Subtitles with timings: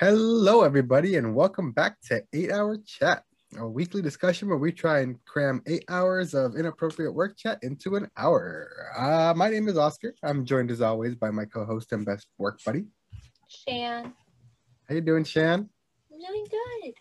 [0.00, 3.24] Hello, everybody, and welcome back to 8 Hour Chat,
[3.58, 7.96] a weekly discussion where we try and cram eight hours of inappropriate work chat into
[7.96, 8.70] an hour.
[8.96, 10.14] Uh, my name is Oscar.
[10.22, 12.84] I'm joined as always by my co-host and best work buddy.
[13.48, 14.12] Shan.
[14.88, 15.68] How you doing, Shan?
[16.12, 16.94] I'm doing good.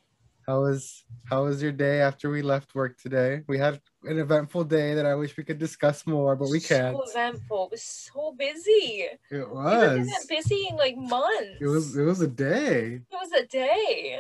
[0.48, 3.41] How was how was your day after we left work today?
[3.48, 6.96] We had an eventful day that I wish we could discuss more, but we can't.
[6.96, 7.66] So eventful.
[7.66, 9.07] It was so busy.
[9.30, 10.26] It We haven't was.
[10.27, 11.58] been busy in like months.
[11.59, 13.02] It was it was a day.
[13.02, 14.20] It was a day.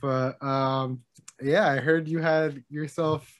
[0.00, 1.02] But um
[1.42, 3.30] yeah, I heard you had yourself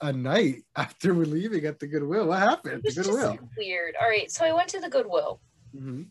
[0.00, 2.26] a night after we're leaving at the Goodwill.
[2.26, 2.82] What happened?
[2.84, 3.38] It was Goodwill.
[3.56, 3.94] weird.
[4.02, 5.40] All right, so I went to the Goodwill.
[5.72, 6.02] hmm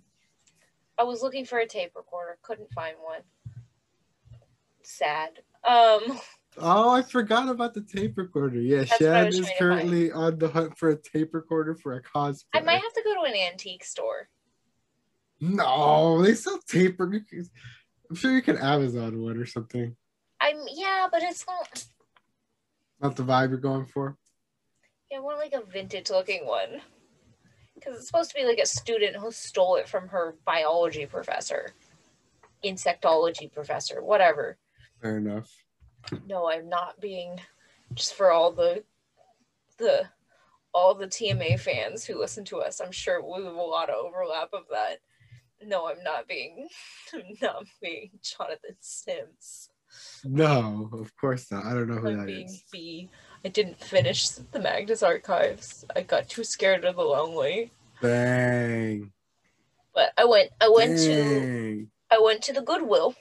[0.97, 3.19] I was looking for a tape recorder, couldn't find one.
[4.81, 5.39] Sad.
[5.67, 6.19] Um,
[6.57, 8.59] Oh, I forgot about the tape recorder.
[8.61, 11.95] Yeah, That's what I Shan is currently on the hunt for a tape recorder for
[11.95, 12.45] a cosplay.
[12.53, 14.29] I might have to go to an antique store.
[15.41, 16.99] No, they sell tape.
[16.99, 17.49] recorders.
[18.09, 19.95] I'm sure you can Amazon one or something.
[20.39, 21.85] I'm yeah, but it's not.
[23.01, 24.17] Not the vibe you're going for.
[25.11, 26.81] Yeah, I want like a vintage looking one.
[27.73, 31.71] Because it's supposed to be like a student who stole it from her biology professor,
[32.63, 34.57] insectology professor, whatever.
[35.01, 35.51] Fair enough.
[36.25, 37.39] No, I'm not being
[37.93, 38.83] just for all the
[39.77, 40.07] the
[40.73, 42.81] all the TMA fans who listen to us.
[42.81, 44.97] I'm sure we have a lot of overlap of that.
[45.63, 46.67] No, I'm not being
[47.13, 49.69] I'm not being Jonathan Sims.
[50.23, 51.65] No, of course not.
[51.65, 52.13] I don't know who that is.
[52.13, 52.63] I'm that being is.
[52.71, 53.09] B.
[53.43, 55.85] I didn't finish the Magnus archives.
[55.95, 57.71] I got too scared of the lonely.
[58.01, 59.11] Bang.
[59.93, 63.15] But I went I went to I went to the Goodwill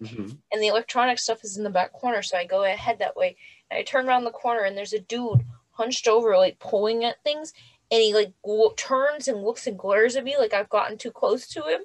[0.00, 0.38] Mhm.
[0.52, 3.36] and the electronic stuff is in the back corner, so I go ahead that way.
[3.70, 7.22] And I turn around the corner and there's a dude hunched over, like pulling at
[7.22, 7.52] things,
[7.90, 11.10] and he like gl- turns and looks and glares at me like I've gotten too
[11.10, 11.82] close to him.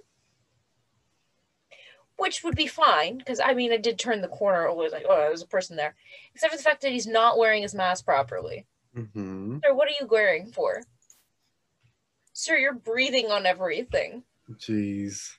[2.17, 5.17] Which would be fine, because I mean I did turn the corner, Always like, oh,
[5.17, 5.95] there's a person there.
[6.33, 8.65] Except for the fact that he's not wearing his mask properly.
[8.95, 9.61] Mhm.
[9.63, 10.83] Sir, what are you glaring for?
[12.31, 14.23] Sir, you're breathing on everything.
[14.51, 15.37] Jeez.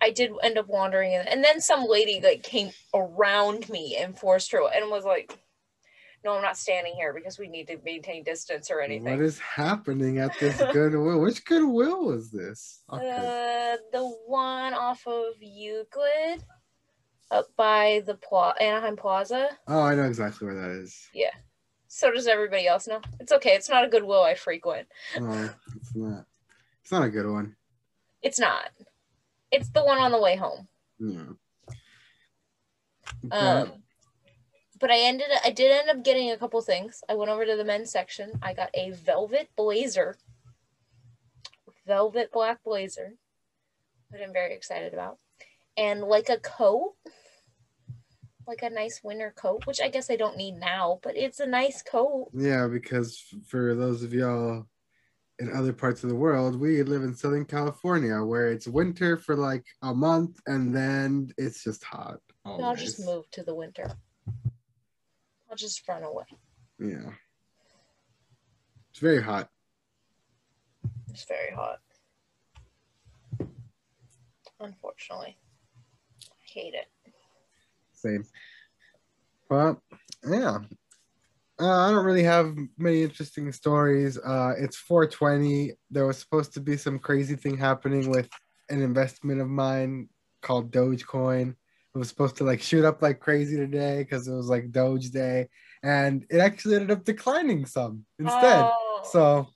[0.00, 4.16] I did end up wandering in, and then some lady like came around me and
[4.16, 5.36] forced her and was like,
[6.24, 9.38] "No, I'm not standing here because we need to maintain distance or anything." What is
[9.40, 11.20] happening at this Goodwill?
[11.20, 12.82] Which Goodwill was this?
[12.92, 13.10] Okay.
[13.10, 16.44] uh, the one off of Euclid,
[17.30, 19.48] up by the Pla- Anaheim Plaza.
[19.66, 21.08] Oh, I know exactly where that is.
[21.12, 21.32] Yeah.
[21.88, 23.00] So does everybody else know.
[23.18, 23.54] It's okay.
[23.54, 24.86] It's not a Goodwill I frequent.
[25.18, 26.26] No, it's not.
[26.82, 27.56] It's not a good one.
[28.22, 28.70] It's not.
[29.50, 30.68] It's the one on the way home.
[30.98, 31.32] Yeah.
[33.30, 33.72] Um,
[34.78, 35.26] but I ended.
[35.44, 37.02] I did end up getting a couple things.
[37.08, 38.32] I went over to the men's section.
[38.42, 40.16] I got a velvet blazer,
[41.86, 43.14] velvet black blazer,
[44.10, 45.18] that I'm very excited about,
[45.76, 46.94] and like a coat,
[48.46, 51.46] like a nice winter coat, which I guess I don't need now, but it's a
[51.46, 52.30] nice coat.
[52.34, 54.66] yeah, because for those of y'all
[55.38, 59.36] in other parts of the world, we live in Southern California where it's winter for
[59.36, 62.18] like a month and then it's just hot.
[62.44, 63.90] And I'll just move to the winter.
[65.48, 66.24] I'll just run away.
[66.78, 67.12] Yeah.
[68.90, 69.48] It's very hot.
[71.10, 71.78] It's very hot.
[74.60, 75.36] Unfortunately,
[76.22, 76.86] I hate it.
[77.92, 78.24] Same.
[79.48, 79.80] Well,
[80.28, 80.58] yeah.
[81.60, 84.16] Uh, I don't really have many interesting stories.
[84.16, 85.72] Uh, it's 420.
[85.90, 88.28] There was supposed to be some crazy thing happening with
[88.68, 90.08] an investment of mine
[90.40, 91.50] called Dogecoin.
[91.50, 95.10] It was supposed to like shoot up like crazy today because it was like Doge
[95.10, 95.48] Day,
[95.82, 98.62] and it actually ended up declining some instead.
[98.64, 99.00] Oh.
[99.10, 99.48] So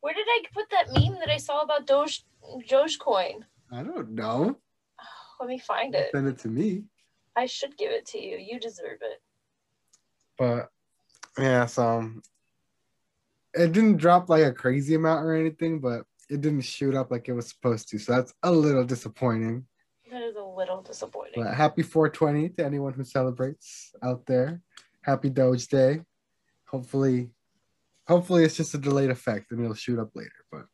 [0.00, 2.24] Where did I put that meme that I saw about Doge
[2.68, 3.44] Dogecoin?
[3.72, 4.58] I don't know.
[5.40, 6.10] Let me find it.
[6.12, 6.82] Send it to me.
[7.34, 8.36] I should give it to you.
[8.36, 9.22] You deserve it.
[10.36, 10.70] But
[11.38, 12.10] yeah, so
[13.54, 17.28] it didn't drop like a crazy amount or anything, but it didn't shoot up like
[17.28, 17.98] it was supposed to.
[17.98, 19.64] So that's a little disappointing.
[20.10, 21.42] That is a little disappointing.
[21.42, 24.60] But happy 420 to anyone who celebrates out there.
[25.02, 26.02] Happy Doge Day.
[26.66, 27.30] Hopefully,
[28.08, 30.30] hopefully it's just a delayed effect and it'll shoot up later.
[30.50, 30.66] But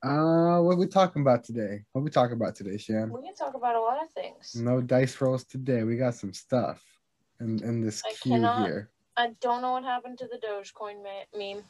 [0.00, 1.82] uh what we talking about today?
[1.92, 3.10] What we talking about today, Shan?
[3.10, 4.54] We can talk about a lot of things.
[4.54, 5.82] No dice rolls today.
[5.82, 6.80] We got some stuff
[7.40, 8.90] in, in this I queue cannot- here.
[9.18, 11.64] I don't know what happened to the Dogecoin me- meme.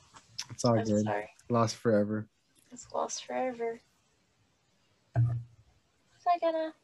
[0.50, 1.02] It's all I'm good.
[1.02, 1.30] sorry.
[1.48, 2.28] Lost forever.
[2.70, 3.80] It's lost forever.
[5.16, 5.24] Was
[6.26, 6.74] I gonna?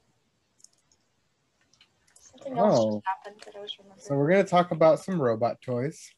[2.18, 2.94] Something else Oh.
[2.94, 4.00] just happened that I was remembering.
[4.00, 6.10] So we're gonna talk about some robot toys.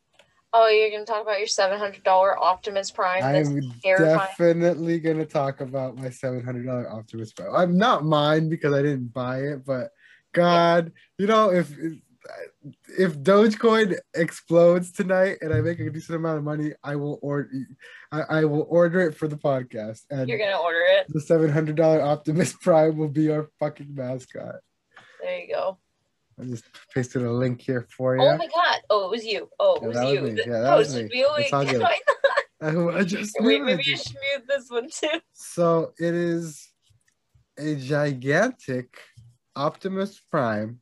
[0.52, 3.24] Oh, you're gonna talk about your seven hundred dollar Optimus Prime.
[3.24, 7.52] I'm definitely gonna talk about my seven hundred dollar Optimus Prime.
[7.52, 9.90] I'm not mine because I didn't buy it, but
[10.32, 11.94] God, you know if if
[12.98, 17.50] Dogecoin explodes tonight and I make a decent amount of money, I will order.
[18.12, 21.06] I, I will order it for the podcast, and You're gonna order it.
[21.08, 24.56] the seven hundred dollar Optimus Prime will be our fucking mascot.
[25.20, 25.78] There you go.
[26.40, 26.64] I just
[26.94, 28.22] pasted a link here for you.
[28.22, 28.80] Oh my god.
[28.90, 29.48] Oh, it was you.
[29.58, 30.20] Oh, it Yeah, was was you.
[30.22, 30.42] me.
[30.46, 31.08] Yeah, that was oh, me.
[31.12, 31.64] It's all
[32.60, 32.94] good.
[32.96, 35.20] I just Wait, maybe you should mute this one too.
[35.32, 36.68] So it is
[37.58, 38.98] a gigantic
[39.54, 40.80] Optimus Prime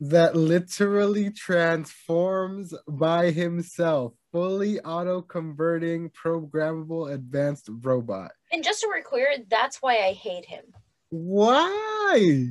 [0.00, 8.32] that literally transforms by himself, fully auto converting, programmable advanced robot.
[8.52, 10.64] And just so we're clear, that's why I hate him.
[11.10, 12.48] Why?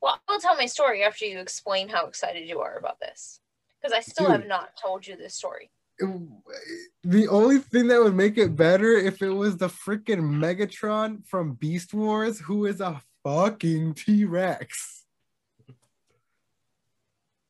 [0.00, 3.40] Well, I'll tell my story after you explain how excited you are about this.
[3.82, 5.70] Because I still have not told you this story.
[5.98, 11.52] The only thing that would make it better if it was the freaking Megatron from
[11.52, 15.05] Beast Wars, who is a fucking T Rex.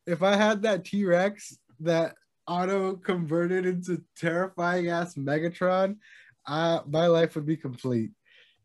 [0.06, 2.14] If I had that T Rex that
[2.46, 5.96] auto converted into terrifying ass Megatron,
[6.46, 8.10] uh, my life would be complete.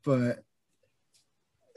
[0.06, 0.44] But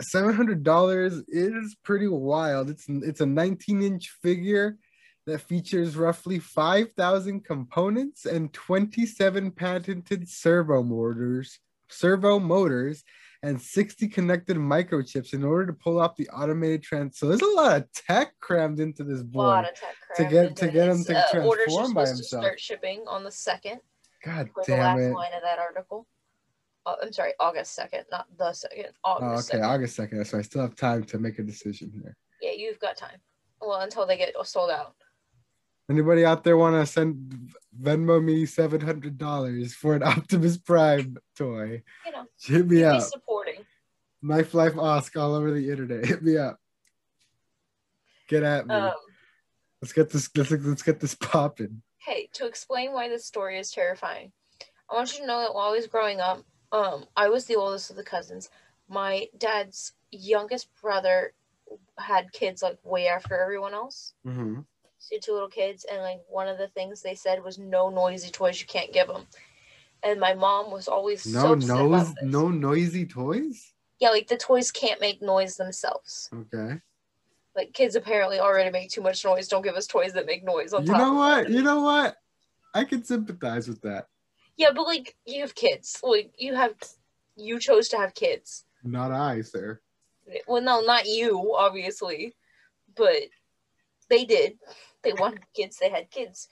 [0.01, 2.71] seven hundred dollars is pretty wild.
[2.71, 4.79] It's it's a nineteen inch figure
[5.27, 13.05] that features roughly 5,000 components and 27 patented servo motors, servo motors,
[13.45, 17.19] and 60 connected microchips in order to pull off the automated trans.
[17.19, 19.43] So there's a lot of tech crammed into this boy.
[19.43, 22.17] lot of tech To get- to get him to Uh, orders are transform by supposed
[22.21, 22.43] himself.
[22.43, 23.81] To start shipping on the second,
[24.25, 25.13] God for the last it.
[25.13, 26.07] line of that article.
[26.87, 28.89] Oh, I'm sorry, August second, not the second.
[29.05, 29.67] Oh, August okay, 2nd.
[29.69, 30.27] August 2nd.
[30.27, 32.17] So I still have time to make a decision here.
[32.41, 33.21] Yeah, you've got time.
[33.61, 34.97] Well, until they get sold out.
[35.91, 37.51] Anybody out there want to send
[37.81, 41.83] Venmo me $700 for an Optimus Prime toy?
[42.07, 43.03] You know, Hit me up.
[43.03, 43.65] supporting.
[44.23, 46.07] Knife Life Osc all over the internet.
[46.07, 46.59] Hit me up.
[48.29, 48.75] Get at me.
[48.75, 48.93] Um,
[49.83, 50.31] let's get this.
[50.35, 51.83] Let's, let's get this popping.
[51.99, 54.33] hey, to explain why this story is terrifying,
[54.91, 56.43] I want you to know that while I was growing up,
[56.73, 58.49] um, I was the oldest of the cousins.
[58.89, 61.35] My dad's youngest brother
[61.99, 64.15] had kids like way after everyone else.
[64.27, 64.61] Mm-hmm.
[65.23, 68.61] Two little kids, and like one of the things they said was no noisy toys.
[68.61, 69.27] You can't give them.
[70.03, 72.25] And my mom was always No so upset nose, about this.
[72.33, 73.73] no noisy toys.
[74.01, 76.29] Yeah, like the toys can't make noise themselves.
[76.33, 76.81] Okay.
[77.57, 79.49] Like kids apparently already make too much noise.
[79.49, 80.99] Don't give us toys that make noise on You top.
[80.99, 81.49] know what?
[81.51, 82.17] You know what?
[82.75, 84.09] I can sympathize with that.
[84.57, 86.01] Yeah, but like you have kids.
[86.03, 86.75] Like you have,
[87.37, 88.65] you chose to have kids.
[88.83, 89.81] Not I, sir.
[90.49, 92.35] Well, no, not you, obviously,
[92.97, 93.23] but
[94.11, 94.59] they did.
[95.05, 95.79] They wanted kids.
[95.79, 96.49] They had kids.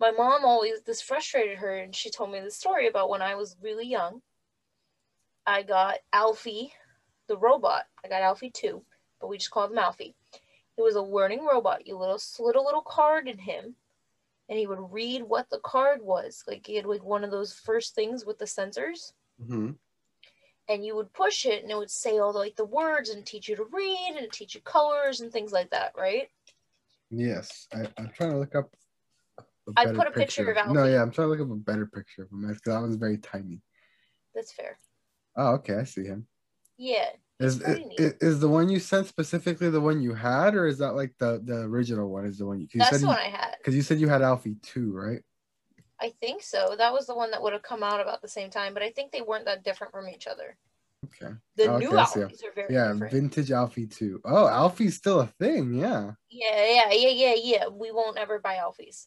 [0.00, 3.34] My mom always this frustrated her, and she told me the story about when I
[3.34, 4.22] was really young.
[5.46, 6.72] I got Alphie,
[7.26, 7.84] the robot.
[8.04, 8.82] I got Alphie too,
[9.20, 10.14] but we just called him Alphie.
[10.76, 11.86] He was a learning robot.
[11.86, 13.74] You little slid a little card in him,
[14.48, 16.44] and he would read what the card was.
[16.46, 19.12] Like he had like one of those first things with the sensors
[19.42, 19.70] Mm-hmm.
[20.68, 23.24] and you would push it and it would say all the, like the words and
[23.24, 26.28] teach you to read and teach you colors and things like that, right?
[27.10, 28.70] Yes, I, I'm trying to look up.
[29.76, 32.22] I put a picture of No, yeah, I'm trying to look up a better picture
[32.22, 33.60] of him because that one's very tiny.
[34.34, 34.78] That's fair.
[35.36, 36.26] Oh, okay, I see him.
[36.76, 37.10] Yeah.
[37.40, 40.96] Is, is is the one you sent specifically the one you had, or is that
[40.96, 42.26] like the the original one?
[42.26, 43.54] Is the one you That's said the you- one I had.
[43.58, 45.22] Because you said you had Alphie too, right?
[46.00, 46.74] I think so.
[46.76, 48.90] That was the one that would have come out about the same time, but I
[48.90, 50.56] think they weren't that different from each other.
[51.06, 51.32] Okay.
[51.56, 52.04] The Oh, new okay, I.
[52.04, 53.12] Alphies are very Yeah, different.
[53.12, 54.20] vintage Alphie too.
[54.24, 55.74] Oh, Alphie's still a thing.
[55.74, 56.12] Yeah.
[56.30, 57.68] Yeah, yeah, yeah, yeah, yeah.
[57.68, 59.06] We won't ever buy Alphies.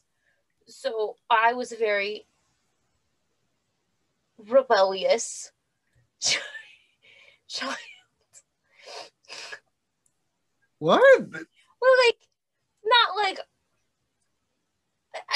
[0.66, 2.26] So I was very
[4.38, 5.52] rebellious.
[7.48, 7.76] Child.
[10.78, 11.00] What?
[11.30, 12.16] Well, like,
[12.84, 13.38] not like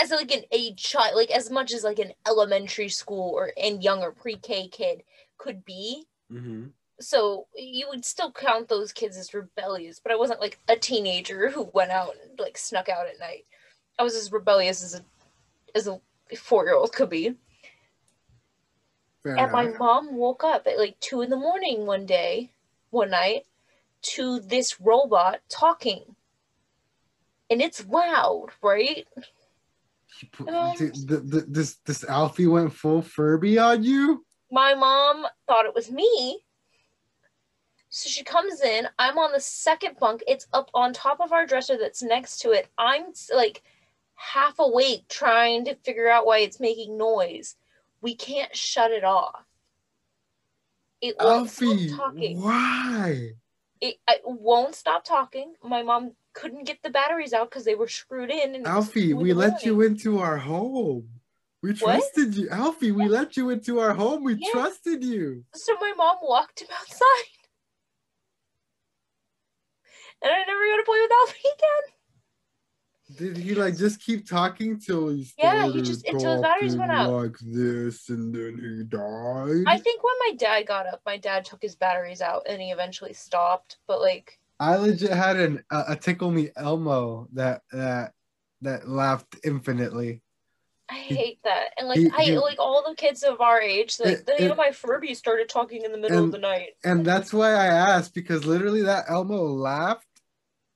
[0.03, 3.81] as like an age child, like as much as like an elementary school or and
[3.83, 5.05] younger pre-K kid
[5.39, 6.07] could be.
[6.33, 6.67] Mm-hmm.
[6.99, 11.51] So you would still count those kids as rebellious, but I wasn't like a teenager
[11.51, 13.45] who went out and like snuck out at night.
[13.99, 15.01] I was as rebellious as a
[15.75, 16.01] as a
[16.37, 17.35] four year old could be.
[19.23, 22.51] Fair And my mom woke up at like two in the morning one day,
[22.91, 23.45] one night,
[24.03, 26.17] to this robot talking.
[27.51, 29.07] And it's loud, right?
[30.33, 34.26] Put- Um, th- th- th- this this Alphie went full Furby on you.
[34.51, 36.41] My mom thought it was me.
[37.89, 38.89] So she comes in.
[38.99, 40.23] I'm on the second bunk.
[40.27, 42.69] It's up on top of our dresser that's next to it.
[42.77, 43.63] I'm like
[44.15, 47.57] half awake trying to figure out why it's making noise.
[48.01, 49.45] We can't shut it off.
[51.01, 52.41] It won't Alphie, stop talking.
[52.41, 53.31] why?
[53.81, 55.55] It, it won't stop talking.
[55.63, 58.55] My mom couldn't get the batteries out because they were screwed in.
[58.55, 61.09] And Alphie, we let you into our home.
[61.67, 61.79] We What?
[61.99, 62.49] trusted you.
[62.49, 64.23] Alphie, we let you into our home.
[64.23, 64.51] We Yeah.
[64.53, 65.45] trusted you.
[65.53, 67.25] So my mom walked him outside.
[70.23, 73.35] And I never got to play with Alphie again.
[73.35, 76.91] Did he like just keep talking till he Yeah, he just- until his batteries went
[76.93, 77.11] out.
[77.11, 79.65] like this, and then he died?
[79.67, 82.71] I think when my dad got up, my dad took his batteries out and he
[82.71, 83.79] eventually stopped.
[83.89, 88.13] But like, I legit had an a, a tickle me Elmo that that
[88.63, 90.23] that laughed infinitely.
[90.89, 91.71] I hate that.
[91.77, 94.37] And like, he- I he- like all the kids of our age, like, It- the,
[94.41, 96.75] you know, my Furby started talking in the middle And- of the night.
[96.85, 100.07] And that's why I asked because literally that Elmo laughed,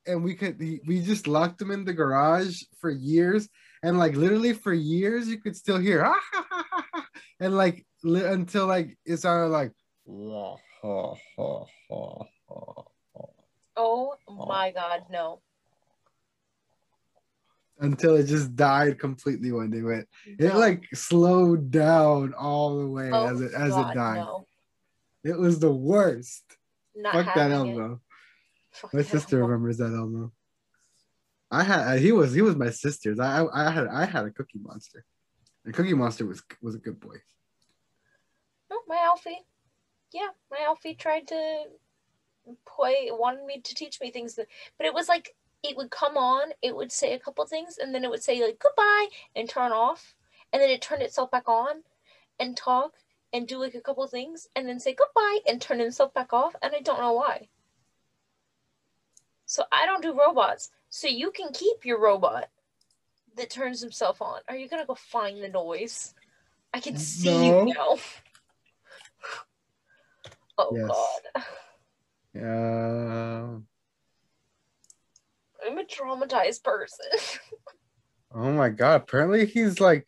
[0.07, 3.49] and we could he, we just locked him in the garage for years,
[3.83, 7.07] and like literally for years you could still hear "Ah, ha, ha, ha, ha,"
[7.39, 9.73] and like li- until like it sounded like
[10.07, 12.83] "Wah, ha, ha, ha, ha,
[13.15, 13.25] ha,"
[13.77, 15.41] Oh my god, no.
[17.81, 20.07] Until it just died completely when they went.
[20.27, 20.59] It No.
[20.59, 24.17] like slowed down all the way Oh, as it as God, it died.
[24.19, 24.47] No.
[25.25, 26.45] It was the worst.
[26.95, 27.55] Not Fuck that it.
[27.55, 28.01] Elmo.
[28.73, 29.49] Fuck My sister Elmo.
[29.49, 30.33] remembers that Elmo.
[31.51, 33.19] I had he was he was my sister's.
[33.19, 35.05] I I, I had I had a Cookie Monster.
[35.65, 37.17] And Cookie Monster was was a good boy.
[38.71, 39.45] Oh, my Alphie.
[40.13, 41.65] Yeah, my Alphie tried to
[42.67, 44.47] play, wanted me to teach me things, that,
[44.79, 47.95] but it was like it would come on, it would say a couple things, and
[47.95, 50.15] then it would say like goodbye and turn off,
[50.53, 51.83] and then it turned itself back on,
[52.39, 52.95] and talk
[53.33, 56.55] and do like a couple things, and then say goodbye and turn itself back off,
[56.63, 57.49] and I don't know why.
[59.47, 60.71] So I don't do robots.
[60.89, 62.49] So you can keep your robot
[63.37, 64.41] that turns himself on.
[64.49, 66.15] Are you gonna go find the noise?
[66.73, 67.67] I can see No.
[67.67, 67.99] you now.
[70.59, 70.89] Oh Yes.
[70.89, 71.45] god.
[72.35, 73.59] Yeah.
[75.67, 77.07] I'm a traumatized person.
[78.33, 79.03] Oh my god.
[79.03, 80.07] Apparently he's like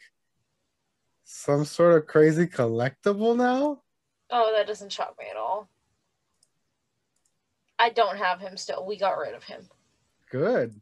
[1.25, 3.82] some sort of crazy collectible now.
[4.30, 5.68] oh, that doesn't shock me at all.
[7.80, 8.87] I don't have him still.
[8.87, 9.68] We got rid of him.
[10.30, 10.80] Good.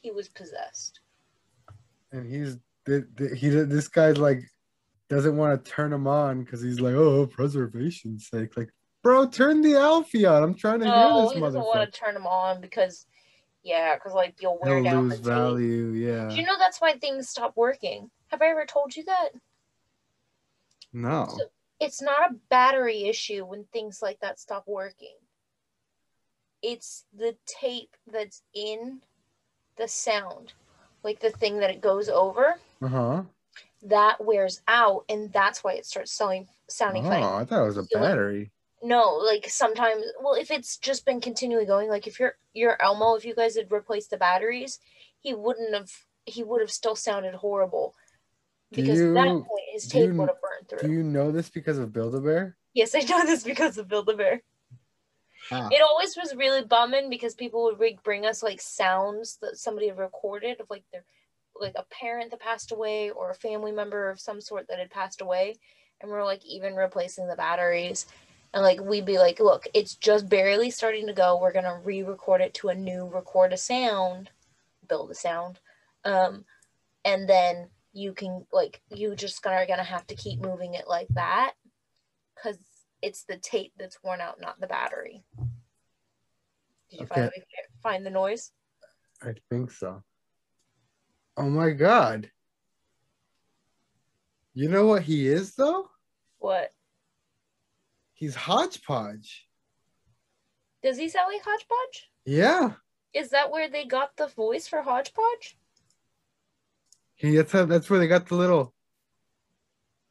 [0.00, 1.00] He was possessed.
[2.12, 4.42] And he's he this guy's like
[5.08, 8.56] doesn't want to turn him on because he's like, oh, preservation's sake.
[8.56, 8.70] Like,
[9.04, 10.42] bro, turn the Alphie on.
[10.42, 11.64] I'm trying to No, hear he this doesn't motherfucker.
[11.76, 13.06] want to turn him on because,
[13.62, 15.34] yeah, because like you'll wear He'll down lose the tape.
[15.38, 15.86] value.
[15.90, 16.28] Yeah.
[16.30, 18.10] Do you know that's why things stop working?
[18.28, 19.28] Have I ever told you that?
[20.92, 21.26] No.
[21.38, 21.44] So-
[21.80, 25.14] It's not a battery issue when things like that stop working.
[26.62, 29.00] It's the tape that's in
[29.76, 30.54] the sound,
[31.02, 32.56] like the thing that it goes over.
[32.82, 33.22] Uh huh.
[33.82, 37.66] that wears out and that's why it starts selling sounding Oh, funny I thought it
[37.66, 38.50] was a battery.
[38.84, 43.14] No like sometimes well if it's just been continually going like if your your elmo
[43.14, 44.78] if you guys had replaced the batteries
[45.20, 45.90] he wouldn't have
[46.26, 47.94] he would have still sounded horrible
[48.70, 50.88] because at that point his tape you- would have burned through.
[50.88, 52.56] Do you know this because of Build a Bear?
[52.74, 54.42] yes i know this because of build a bear
[55.50, 55.68] Ah.
[55.70, 59.88] it always was really bumming because people would re- bring us like sounds that somebody
[59.88, 61.04] had recorded of like their
[61.60, 64.90] like a parent that passed away or a family member of some sort that had
[64.90, 65.54] passed away
[66.00, 68.06] and we're like even replacing the batteries
[68.54, 72.40] and like we'd be like look it's just barely starting to go we're gonna re-record
[72.40, 74.30] it to a new record a sound
[74.88, 75.60] build a sound
[76.04, 76.44] um
[77.04, 81.08] and then you can like you just gonna gonna have to keep moving it like
[81.10, 81.52] that
[82.34, 82.56] because
[83.02, 85.24] it's the tape that's worn out not the battery
[86.90, 87.14] did you Okay.
[87.14, 87.42] finally
[87.82, 88.52] find the noise
[89.22, 90.02] I think so.
[91.38, 92.30] Oh my god.
[94.52, 95.88] You know what he is though?
[96.38, 96.70] what
[98.24, 99.46] He's hodgepodge.
[100.82, 102.72] does he sound like hodgepodge Yeah.
[103.12, 105.58] is that where they got the voice for hodgepodge
[107.16, 108.74] He that's how, that's where they got the little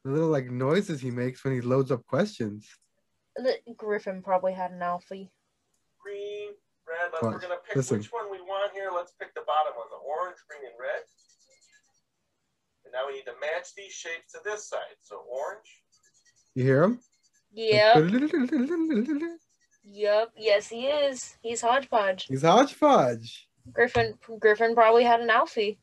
[0.04, 2.68] the little like noises he makes when he loads up questions.
[3.34, 5.30] the griffin probably had an alphie
[6.00, 6.50] green,
[6.86, 7.10] red.
[7.12, 7.98] Let's, we're gonna pick Listen.
[7.98, 8.90] which one we want here.
[8.94, 11.02] Let's pick the bottom one, the orange, green, and red.
[12.84, 14.98] And now we need to match these shapes to this side.
[15.00, 15.66] So orange,
[16.54, 17.00] You hear him?
[17.54, 17.94] Yep
[19.86, 23.48] yep yes he is he's hodgepodge He's hodgepodge.
[23.72, 25.76] griffin griffin probably had an alphie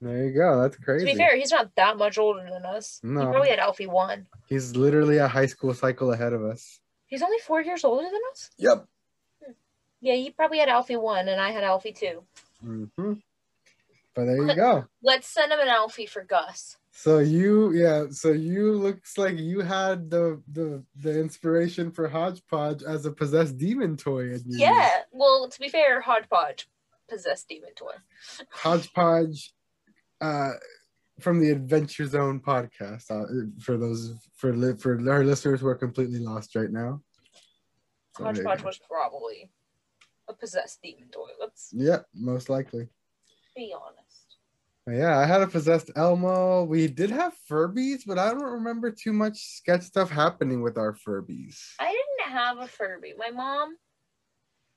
[0.00, 0.60] There you go.
[0.60, 1.06] That's crazy.
[1.06, 3.00] To be fair, he's not that much older than us.
[3.02, 3.20] No.
[3.20, 4.26] He probably had Alphie one.
[4.48, 6.80] He's literally a high school cycle ahead of us.
[7.06, 8.50] He's only four years older than us.
[8.58, 8.86] Yep.
[10.02, 12.24] Yeah, he probably had Alphie one, and I had Alphie two.
[12.60, 13.14] hmm
[14.14, 14.84] But there you go.
[15.02, 16.76] Let's send him an Alphie for Gus.
[16.96, 18.06] So you, yeah.
[18.10, 23.58] So you looks like you had the the the inspiration for Hodgepodge as a possessed
[23.58, 24.38] demon toy.
[24.46, 25.00] Yeah.
[25.10, 26.68] Well, to be fair, Hodgepodge
[27.08, 27.94] possessed demon toy.
[28.50, 29.52] Hodgepodge,
[30.20, 30.52] uh,
[31.20, 33.10] from the Adventure Zone podcast.
[33.10, 37.02] Uh, for those for li- for our listeners who are completely lost right now.
[38.16, 39.50] So Hodgepodge was probably
[40.28, 41.28] a possessed demon toy.
[41.40, 42.88] Let's Yeah, most likely.
[43.56, 44.03] be honest.
[44.90, 46.64] Yeah, I had a possessed Elmo.
[46.64, 50.92] We did have Furbies, but I don't remember too much sketch stuff happening with our
[50.92, 51.58] Furbies.
[51.80, 53.14] I didn't have a Furby.
[53.16, 53.76] My mom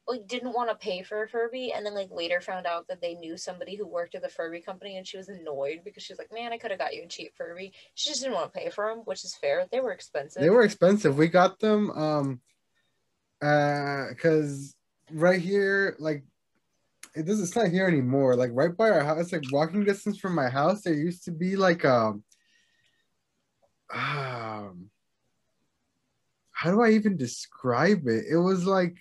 [0.07, 3.01] like didn't want to pay for a Furby and then like later found out that
[3.01, 6.13] they knew somebody who worked at the Furby company and she was annoyed because she
[6.13, 8.53] was like, "Man, I could have got you a cheap Furby." She just didn't want
[8.53, 9.67] to pay for them, which is fair.
[9.69, 10.41] They were expensive.
[10.41, 11.17] They were expensive.
[11.17, 12.41] We got them um
[13.41, 14.73] uh cuz
[15.11, 16.23] right here like
[17.17, 18.35] it doesn't it's not here anymore.
[18.35, 21.55] Like right by our house, like walking distance from my house, there used to be
[21.55, 22.23] like um
[23.93, 24.89] um
[26.51, 28.25] how do I even describe it?
[28.29, 28.97] It was like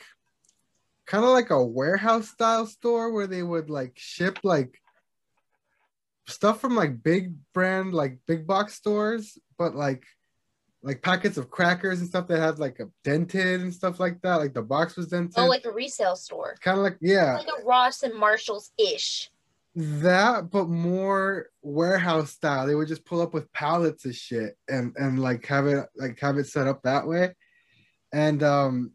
[1.06, 4.80] kind of like a warehouse style store where they would like ship like
[6.26, 10.04] stuff from like big brand like big box stores, but like
[10.86, 14.36] like packets of crackers and stuff that had like a dented and stuff like that.
[14.36, 15.34] Like the box was dented.
[15.36, 16.54] oh, like a resale store.
[16.60, 19.28] kind of like yeah, Like a Ross and Marshalls ish.
[19.74, 22.68] that but more warehouse style.
[22.68, 26.20] They would just pull up with pallets of shit and and like have it like
[26.20, 27.34] have it set up that way.
[28.12, 28.92] And um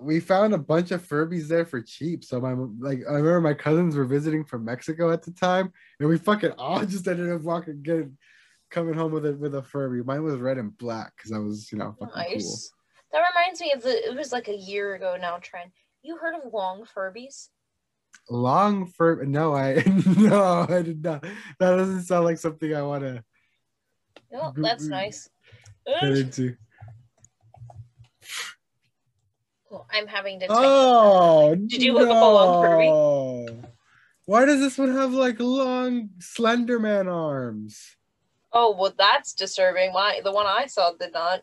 [0.00, 2.22] we found a bunch of Furbies there for cheap.
[2.22, 6.08] So my like I remember my cousins were visiting from Mexico at the time, and
[6.08, 8.18] we fucking all just ended up walking getting
[8.70, 10.02] coming home with it with a Furby.
[10.02, 12.72] Mine was red and black because I was you know fucking Nice.
[13.12, 14.08] That reminds me of the.
[14.10, 15.38] It was like a year ago now.
[15.38, 15.70] Trend.
[16.02, 17.48] You heard of long Furbies?
[18.30, 19.24] Long fur?
[19.24, 19.82] No, I
[20.18, 21.22] no, I did not.
[21.22, 23.24] That doesn't sound like something I want to
[24.34, 25.28] Oh, that's nice.
[25.86, 26.54] get into.
[29.70, 30.46] Well, I'm having to.
[30.48, 32.86] Oh, Did you look up a long Furby?
[32.86, 33.62] no.
[34.26, 37.96] Why does this one have like long Slender Man arms?
[38.52, 39.92] Oh well, that's disturbing.
[39.92, 41.42] My the one I saw did not.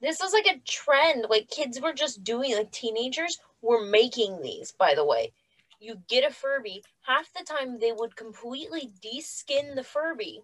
[0.00, 1.26] This was like a trend.
[1.30, 2.54] Like kids were just doing.
[2.56, 4.72] Like teenagers were making these.
[4.72, 5.32] By the way,
[5.80, 6.82] you get a Furby.
[7.02, 10.42] Half the time they would completely de-skin the Furby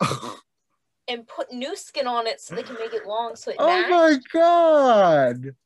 [1.08, 3.66] and put new skin on it so they can make it long so it oh
[3.66, 3.90] matches.
[3.90, 5.56] my god!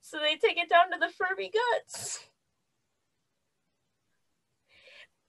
[0.00, 2.26] So they take it down to the Furby guts.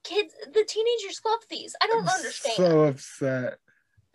[0.08, 1.76] Kids, the teenagers love these.
[1.82, 2.56] I don't I'm understand.
[2.56, 3.58] So upset.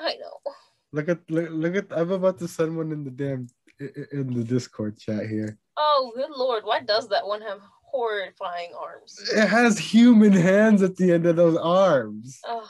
[0.01, 0.53] I know.
[0.93, 1.87] Look at look, look at.
[1.91, 5.59] I'm about to send one in the damn in the Discord chat here.
[5.77, 6.65] Oh, good lord!
[6.65, 9.19] Why does that one have horrifying arms?
[9.35, 12.41] It has human hands at the end of those arms.
[12.49, 12.67] Ugh.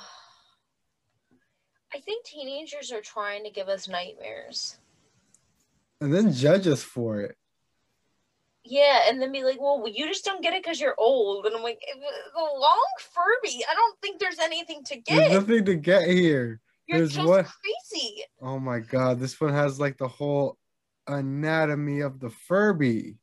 [1.95, 4.79] I think teenagers are trying to give us nightmares.
[6.01, 7.37] And then judge us for it.
[8.65, 11.55] Yeah, and then be like, "Well, you just don't get it because you're old." And
[11.57, 13.65] I'm like, eh, "The long Furby.
[13.69, 15.33] I don't think there's anything to There's get.
[15.33, 16.61] nothing to get here.
[16.87, 17.47] You're there's just what-
[17.91, 20.59] crazy." Oh my god, this one has like the whole
[21.09, 23.17] anatomy of the Furby.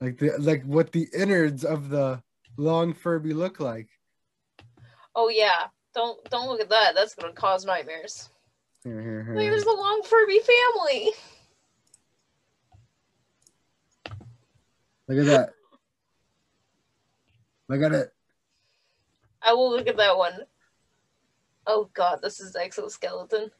[0.00, 2.20] Like the like what the innards of the
[2.56, 3.88] long Furby look like.
[5.14, 6.94] Oh yeah, don't don't look at that.
[6.96, 8.28] That's gonna cause nightmares.
[8.82, 9.34] Here, here, here.
[9.34, 11.10] There's the long Furby family.
[15.10, 15.50] Look at that.
[17.68, 18.12] Look at it.
[19.42, 20.34] I will look at that one.
[21.66, 23.50] Oh god, this is exoskeleton.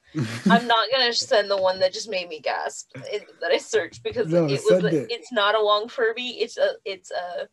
[0.48, 4.04] I'm not gonna send the one that just made me gasp it, that I searched
[4.04, 5.10] because No, it was it.
[5.10, 6.38] it's not a long Furby.
[6.40, 7.48] It's a it's a.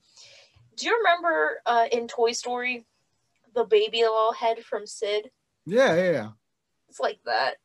[0.76, 2.86] Do you remember uh, in Toy Story,
[3.56, 5.32] the baby doll head from Sid?
[5.66, 6.30] yeah, yeah, yeah.
[6.88, 7.56] It's like that.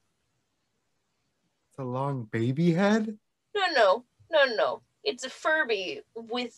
[1.68, 3.18] It's a long baby head.
[3.54, 4.82] No, no, no, no.
[5.04, 6.56] It's a Furby with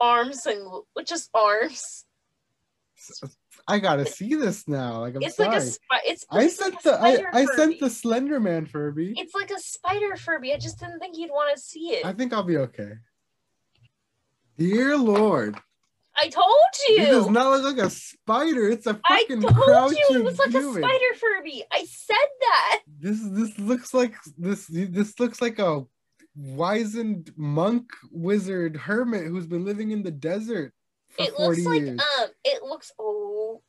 [0.00, 0.60] arms and
[0.94, 2.04] with just arms.
[3.68, 5.00] I gotta see this now.
[5.00, 5.48] Like I'm it's sorry.
[5.50, 6.24] like a spi- it's.
[6.30, 9.14] I sent like the I, I sent the Slender Man Furby.
[9.16, 10.52] It's like a spider Furby.
[10.52, 12.06] I just didn't think you'd want to see it.
[12.06, 12.92] I think I'll be okay.
[14.56, 15.56] Dear Lord,
[16.16, 16.46] I told
[16.88, 17.02] you.
[17.02, 18.68] it does not look like a spider.
[18.70, 20.82] It's a I fucking told crouching you it was like human.
[20.82, 21.64] a spider Furby.
[21.70, 22.80] I said that.
[22.98, 25.84] This this looks like this this looks like a
[26.36, 30.72] wizened monk wizard hermit who's been living in the desert
[31.08, 32.00] for It 40 looks like years.
[32.20, 33.62] um it looks oh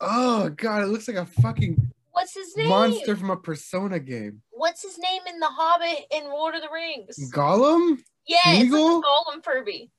[0.00, 2.68] oh god, it looks like a fucking what's his name?
[2.68, 4.40] monster from a Persona game.
[4.50, 7.30] What's his name in The Hobbit in Lord of the Rings?
[7.32, 7.98] Gollum?
[8.26, 9.90] yeah, it's like Gollum Furby.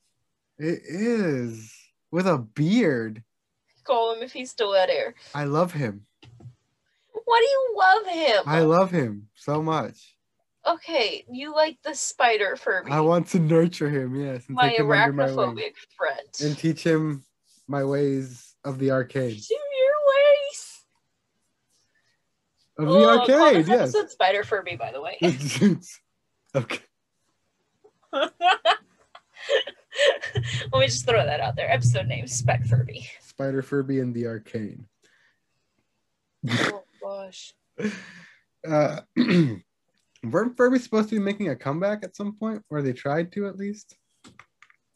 [0.57, 1.71] It is
[2.11, 3.23] with a beard.
[3.85, 5.13] Gollum if he's still at air.
[5.35, 6.05] I love him.
[7.25, 8.43] Why do you love him?
[8.47, 10.14] I love him so much.
[10.67, 12.91] Okay, you like the spider Furby.
[12.91, 16.27] I want to nurture him, yes, and my take him under my arachnophobic friend.
[16.43, 17.23] and teach him
[17.67, 19.41] my ways of the arcade.
[19.47, 20.83] Do your ways.
[22.77, 23.81] Of the Oh, call arcade, this yes.
[23.95, 25.17] episode Spider Furby, by the way.
[26.55, 26.79] okay.
[30.71, 31.71] Let me just throw that out there.
[31.71, 33.07] Episode name Spec Furby.
[33.21, 34.83] Spider Furby in the arcade.
[36.49, 37.53] Oh gosh.
[38.67, 39.01] Uh,
[40.31, 43.47] weren't Furby supposed to be making a comeback at some point, or they tried to
[43.47, 43.95] at least?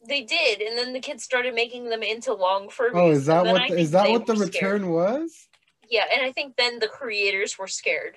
[0.08, 2.94] They did, and then the kids started making them into long Furbies.
[2.94, 4.54] Oh, is that what the, is that what the scared.
[4.54, 5.48] return was?
[5.90, 8.16] Yeah, and I think then the creators were scared,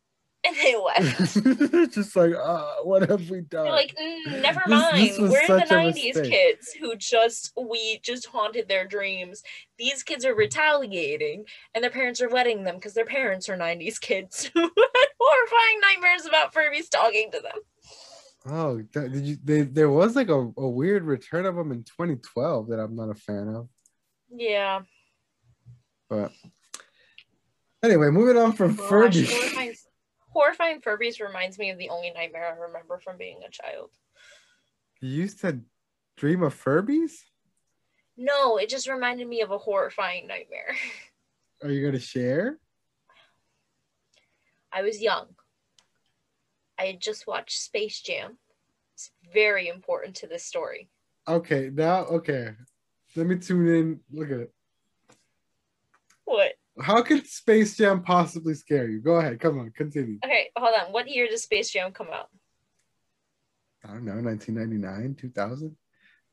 [0.46, 1.92] and they left.
[1.92, 3.64] Just like, uh, what have we done?
[3.64, 4.96] They're like, mm, never mind.
[4.96, 9.42] this was We're the '90s kids who just we just haunted their dreams.
[9.76, 14.00] These kids are retaliating, and their parents are letting them because their parents are '90s
[14.00, 14.52] kids
[15.28, 17.60] horrifying nightmares about Furbies talking to them.
[18.46, 19.36] oh, did you?
[19.42, 23.10] They, there was like a, a weird return of them in 2012 that I'm not
[23.10, 23.68] a fan of.
[24.30, 24.80] Yeah.
[26.08, 26.32] But
[27.82, 29.24] anyway, moving on from Furby.
[29.26, 29.74] horrifying,
[30.28, 33.90] horrifying Furbies reminds me of the only nightmare I remember from being a child.
[35.00, 35.60] You used to
[36.16, 37.12] dream of Furbies?
[38.16, 40.74] No, it just reminded me of a horrifying nightmare.
[41.62, 42.58] Are you gonna share?
[44.72, 45.26] I was young.
[46.78, 48.38] I had just watched Space Jam.
[48.94, 50.88] It's very important to this story.
[51.26, 52.52] Okay, now okay.
[53.16, 54.00] Let me tune in.
[54.12, 54.52] Look at it.
[56.24, 56.52] What?
[56.80, 59.00] How could Space Jam possibly scare you?
[59.00, 59.40] Go ahead.
[59.40, 60.18] Come on, continue.
[60.24, 60.92] Okay, hold on.
[60.92, 62.28] What year did Space Jam come out?
[63.84, 65.76] I don't know, 1999, 2000.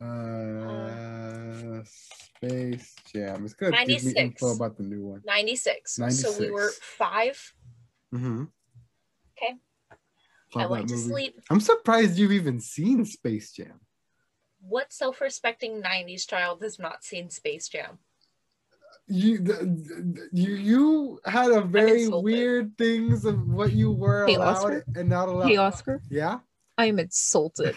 [0.02, 3.46] Uh, Space Jam.
[3.46, 4.20] It's gonna give me 96.
[4.20, 5.22] info about the new one.
[5.26, 5.98] 96.
[5.98, 6.36] 96.
[6.36, 7.54] So we were five.
[8.16, 8.44] Mm-hmm.
[9.38, 9.54] Okay.
[10.56, 11.08] I went to movie.
[11.10, 11.42] sleep.
[11.50, 13.82] I'm surprised you've even seen Space Jam.
[14.62, 18.00] What self respecting 90s child has not seen Space Jam?
[19.08, 24.36] You, the, the- you, you had a very weird things of what you were Hey,
[24.36, 24.86] allowed Oscar?
[24.96, 25.48] and not allowed.
[25.50, 26.40] Hey, Oscar, Yeah.
[26.78, 27.76] I am insulted.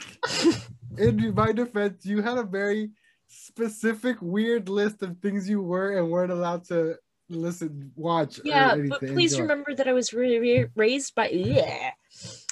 [0.99, 2.91] in my defense, you had a very
[3.29, 6.97] specific, weird list of things you were and weren't allowed to
[7.29, 8.41] listen, watch.
[8.45, 9.43] yeah, but please enjoy.
[9.43, 11.93] remember that I was re- re- raised by yeah,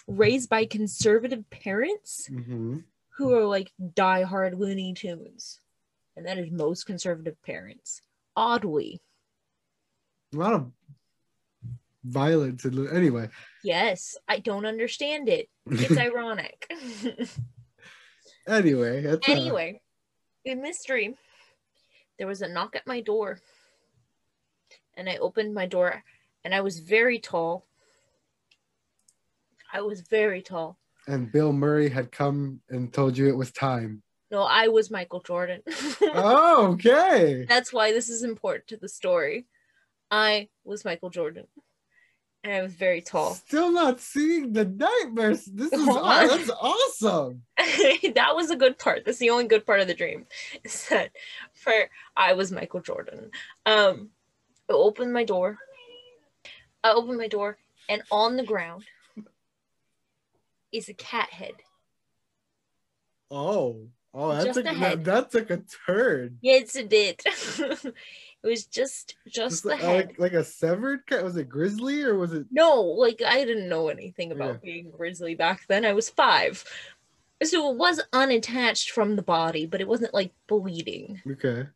[0.07, 2.85] raised by conservative parents Mhm.
[3.17, 5.61] who are like diehard Looney Tunes,
[6.17, 8.03] and that is most conservative parents.
[8.37, 9.01] Oddly,
[10.35, 10.71] A lot of
[12.05, 12.65] violence.
[12.65, 13.31] And, anyway,
[13.65, 15.49] yes, I don't understand it.
[15.71, 16.71] It's ironic.
[18.47, 19.81] anyway, uh, Anyway,
[20.45, 21.15] in this dream,
[22.19, 23.41] there was a knock at my door,
[24.97, 26.03] and I opened my door,
[26.45, 27.67] and I was very tall.
[29.73, 30.79] I was very tall.
[31.07, 34.03] and Bill Murray had come and told you it was time.
[34.31, 35.63] No, I was Michael Jordan.
[36.03, 37.45] oh, okay.
[37.49, 39.47] That's why this is important to the story.
[40.11, 41.47] I was Michael Jordan.
[42.43, 43.35] And I was very tall.
[43.35, 45.45] Still not seeing the nightmares.
[45.45, 47.43] This is that's awesome.
[47.59, 49.05] that was a good part.
[49.05, 50.27] That's the only good part of the dream.
[50.65, 51.11] Is that
[51.53, 51.73] for
[52.17, 53.31] I was Michael Jordan.
[53.65, 54.11] Um
[54.69, 55.59] I opened my door.
[56.83, 58.85] I opened my door and on the ground
[60.73, 61.55] is a cat head.
[63.31, 65.05] Oh, oh, that Just took a that, head.
[65.05, 66.39] that took a turn.
[66.43, 67.21] Yes, it did.
[67.27, 67.95] it
[68.43, 70.07] was just just Just the like, head.
[70.07, 71.25] like like a severed cat.
[71.25, 72.47] Was it grizzly or was it?
[72.51, 75.85] No, like I didn't know anything about being grizzly back then.
[75.85, 76.65] I was five.
[77.43, 81.21] So it was unattached from the body, but it wasn't like bleeding.
[81.33, 81.67] Okay.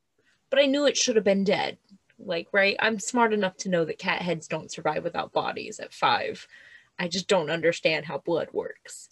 [0.49, 1.79] But I knew it should have been dead.
[2.25, 2.77] Like, right?
[2.79, 6.47] I'm smart enough to know that cat heads don't survive without bodies at five.
[6.99, 9.09] I just don't understand how blood works.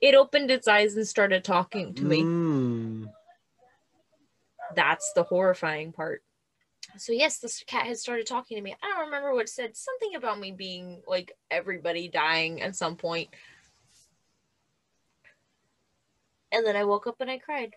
[0.00, 2.22] It opened its eyes and started talking to me.
[2.22, 3.10] Mm.
[4.74, 6.22] That's the horrifying part.
[6.96, 8.74] so yes, this cat had started talking to me.
[8.82, 9.76] I don't remember what it said.
[9.76, 13.28] Something about me being Like everybody dying at some point.
[16.52, 17.74] And then I woke up and I cried.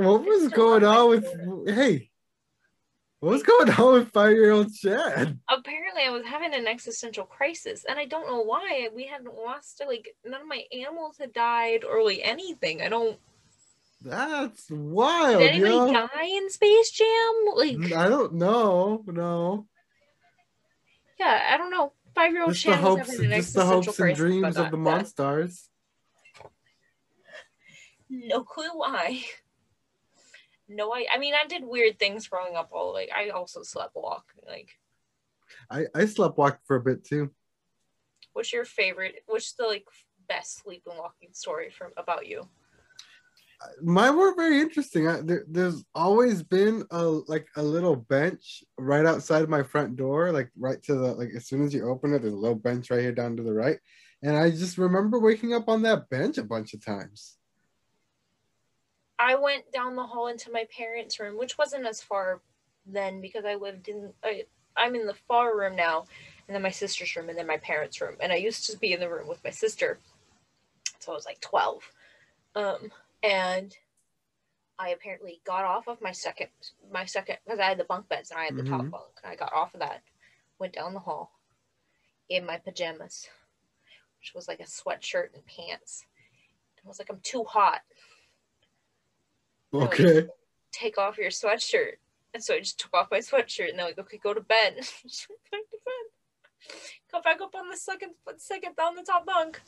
[0.00, 1.26] What was going on with?
[1.66, 2.10] Hey,
[3.20, 5.38] what was going on with five-year-old Chad?
[5.46, 8.88] apparently I was having an existential crisis, and I don't know why.
[8.94, 12.80] We hadn't lost like none of my animals had died or like anything.
[12.80, 13.18] I don't.
[14.02, 15.40] That's wild.
[15.40, 15.92] Did anybody yo.
[15.92, 17.34] die in Space Jam?
[17.54, 19.04] Like, I don't know.
[19.06, 19.66] No.
[21.18, 21.92] yeah, I don't know.
[22.14, 24.16] Five year old Just the Shan was hopes, having an just the existential hopes and
[24.16, 24.76] dreams of the that.
[24.78, 25.68] monsters.
[28.08, 29.22] No clue why.
[30.70, 31.04] No, I.
[31.12, 32.70] I mean, I did weird things growing up.
[32.72, 34.26] All like, I also slept walk.
[34.46, 34.70] Like,
[35.68, 37.30] I I slept walked for a bit too.
[38.32, 39.16] what's your favorite?
[39.26, 39.86] What's the like
[40.28, 42.48] best sleep and walking story from about you?
[43.60, 45.08] Uh, mine weren't very interesting.
[45.08, 50.30] I, there, there's always been a like a little bench right outside my front door,
[50.30, 52.90] like right to the like as soon as you open it, there's a little bench
[52.90, 53.78] right here down to the right.
[54.22, 57.39] And I just remember waking up on that bench a bunch of times.
[59.20, 62.40] I went down the hall into my parents' room, which wasn't as far
[62.86, 64.14] then because I lived in.
[64.24, 64.44] I,
[64.76, 66.06] I'm in the far room now,
[66.48, 68.16] and then my sister's room, and then my parents' room.
[68.20, 69.98] And I used to be in the room with my sister,
[71.00, 71.82] so I was like 12.
[72.54, 73.76] Um, and
[74.78, 76.48] I apparently got off of my second,
[76.90, 78.90] my second, because I had the bunk beds and I had the top Mhm.
[78.90, 79.12] bunk.
[79.22, 80.02] And I got off of that,
[80.58, 81.38] went down the hall
[82.30, 83.28] in my pajamas,
[84.18, 86.06] which was like a sweatshirt and pants.
[86.78, 87.82] And I was like, I'm too hot.
[89.72, 90.26] Okay.
[90.72, 91.94] take off your sweatshirt.
[92.32, 94.74] And so I just took off my sweatshirt and they're like, okay, go to bed.
[94.76, 94.84] Back
[95.70, 96.74] to bed.
[97.10, 99.60] Got back up on the second second down the top bunk.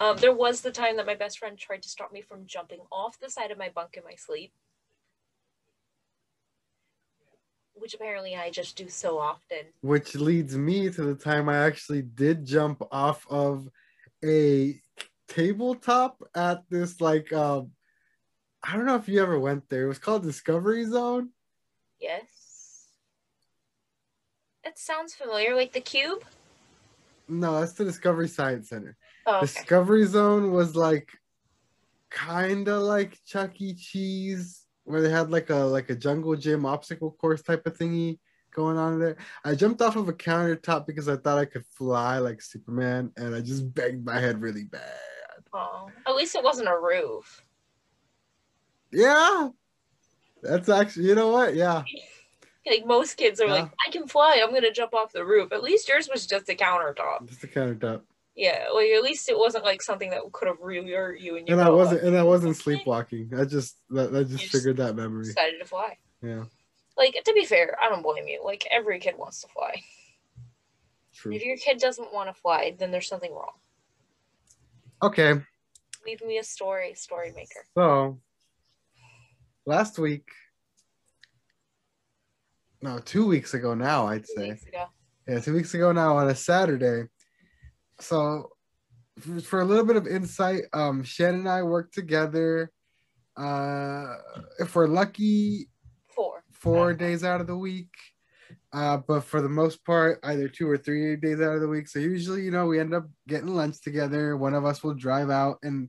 [0.00, 2.80] Um, there was the time that my best friend tried to stop me from jumping
[2.90, 4.52] off the side of my bunk in my sleep.
[7.74, 9.58] Which apparently I just do so often.
[9.82, 13.68] Which leads me to the time I actually did jump off of
[14.24, 14.80] a
[15.28, 17.72] tabletop at this like um
[18.66, 19.84] I don't know if you ever went there.
[19.84, 21.30] It was called Discovery Zone.
[22.00, 22.88] Yes.
[24.64, 26.24] It sounds familiar, like the cube.
[27.28, 28.96] No, that's the Discovery Science Center.
[29.26, 29.46] Oh, okay.
[29.46, 31.10] Discovery Zone was like
[32.10, 33.74] kind of like Chuck E.
[33.74, 38.18] Cheese, where they had like a like a jungle gym obstacle course type of thingy
[38.54, 39.16] going on there.
[39.44, 43.34] I jumped off of a countertop because I thought I could fly like Superman, and
[43.34, 44.80] I just banged my head really bad.
[45.52, 47.44] Oh, at least it wasn't a roof.
[48.94, 49.48] Yeah,
[50.42, 51.54] that's actually you know what?
[51.54, 51.82] Yeah,
[52.66, 54.40] Like most kids are like, I can fly.
[54.42, 55.52] I'm gonna jump off the roof.
[55.52, 57.28] At least yours was just a countertop.
[57.28, 58.02] just a countertop,
[58.34, 61.36] Yeah, like at least it wasn't like something that could have really hurt you.
[61.36, 63.32] And you and I wasn't "Oh, and I wasn't sleepwalking.
[63.36, 65.24] I just that, that just You just that memory.
[65.24, 65.98] decided to fly.
[66.22, 66.44] Yeah,
[66.96, 68.42] Like to be fair, I don't blame you.
[68.44, 69.82] Like every kid wants to fly.
[71.14, 71.32] true.
[71.34, 73.52] If your kid doesn't want to fly, then there's something wrong.
[75.02, 75.34] Okay,
[76.06, 77.66] Leave me a story, story maker.
[77.76, 78.18] So
[79.66, 80.28] last week,
[82.82, 84.48] no, two weeks ago now, I'd Two say.
[84.50, 84.84] weeks ago.
[85.26, 87.08] Yeah, two weeks ago now on a Saturday.
[87.98, 88.50] So
[89.18, 92.70] for, for a little bit of insight, um, Shannon and I work together.
[93.36, 94.14] Uh,
[94.58, 95.68] if we're lucky,
[96.14, 96.44] Four.
[96.52, 97.88] four days out of the week.
[98.72, 101.88] Uh, but for the most part, either two or three days out of the week.
[101.88, 104.36] So usually, you know, we end up getting lunch together.
[104.36, 105.88] One of us will drive out and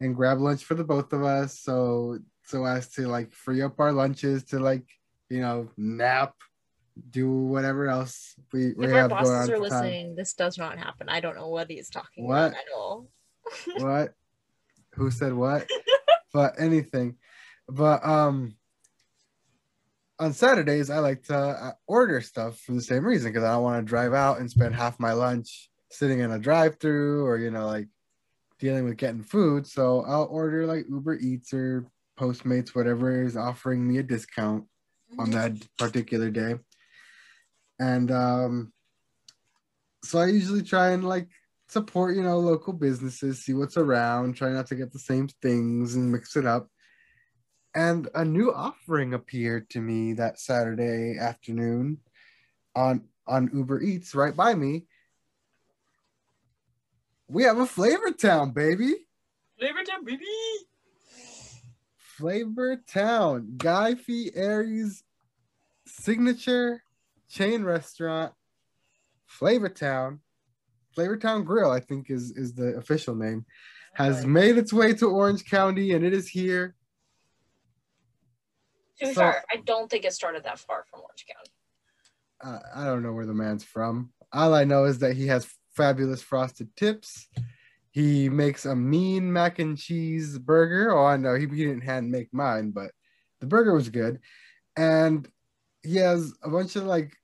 [0.00, 1.60] and grab lunch for the both of us.
[1.60, 4.86] So so as to like free up our lunches to like,
[5.30, 6.34] you know, nap,
[7.10, 9.84] do whatever else we, we If our have going on bosses are the time.
[9.84, 11.08] listening, this does not happen.
[11.08, 12.48] I don't know what he's talking What?
[12.48, 13.08] about at all.
[13.76, 14.14] what
[14.94, 15.68] who said what
[16.32, 17.16] but anything
[17.68, 18.54] but um
[20.18, 23.62] on saturdays i like to uh, order stuff for the same reason because i don't
[23.62, 27.36] want to drive out and spend half my lunch sitting in a drive through or
[27.36, 27.88] you know like
[28.58, 31.84] dealing with getting food so i'll order like uber eats or
[32.18, 34.64] postmates whatever is offering me a discount
[35.18, 36.56] on that particular day.
[37.78, 38.72] And um,
[40.04, 41.28] so I usually try and like
[41.68, 45.94] support, you know, local businesses, see what's around, try not to get the same things
[45.94, 46.68] and mix it up.
[47.74, 51.98] And a new offering appeared to me that Saturday afternoon
[52.76, 54.86] on on Uber Eats right by me.
[57.26, 58.94] We have a Flavor Town, baby.
[59.58, 60.26] Flavor Town, baby.
[62.24, 65.04] Flavor Town, Guy Fieri's
[65.86, 66.82] signature
[67.28, 68.32] chain restaurant,
[69.26, 70.20] Flavor Town,
[70.94, 73.44] Flavor Town Grill, I think is is the official name,
[73.92, 76.74] has made its way to Orange County, and it is here.
[79.00, 81.50] To be So- fair, I don't think it started that far from Orange County.
[82.40, 84.14] Uh, I don't know where the man's from.
[84.32, 87.28] All I know is that he has fabulous frosted tips.
[87.94, 90.90] He makes a mean mac and cheese burger.
[90.90, 92.90] Oh, I know he, he didn't hand make mine, but
[93.40, 94.18] the burger was good.
[94.76, 95.28] And
[95.84, 97.16] he has a bunch of like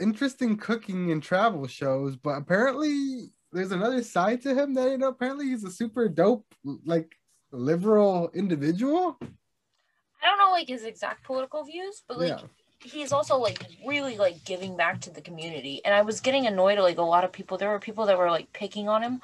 [0.00, 5.08] interesting cooking and travel shows, but apparently there's another side to him that you know
[5.08, 6.46] apparently he's a super dope
[6.86, 7.14] like
[7.52, 9.18] liberal individual.
[9.20, 12.40] I don't know like his exact political views, but like Yeah.
[12.82, 15.82] he's also like really like giving back to the community.
[15.84, 17.58] And I was getting annoyed at like a lot of people.
[17.58, 19.20] There were people that were like picking on him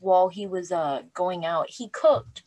[0.00, 1.70] while he was uh going out.
[1.70, 2.42] He cooked.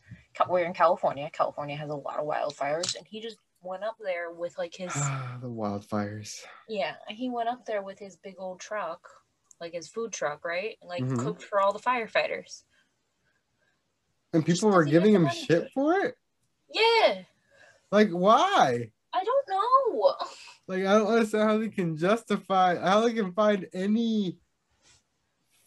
[0.49, 1.29] We're in California.
[1.31, 4.93] California has a lot of wildfires, and he just went up there with like his
[5.41, 6.41] the wildfires.
[6.67, 6.95] yeah.
[7.07, 9.07] He went up there with his big old truck,
[9.61, 10.77] like his food truck, right?
[10.81, 11.19] And like Mhm.
[11.19, 12.63] cooked for all the firefighters.
[14.33, 15.71] And people were giving him shit it.
[15.73, 16.15] for it?
[16.73, 17.21] Yeah,
[17.91, 18.91] Like why?
[19.13, 20.15] I don't know.
[20.65, 24.37] Like I don't understand how they can justify how they can find any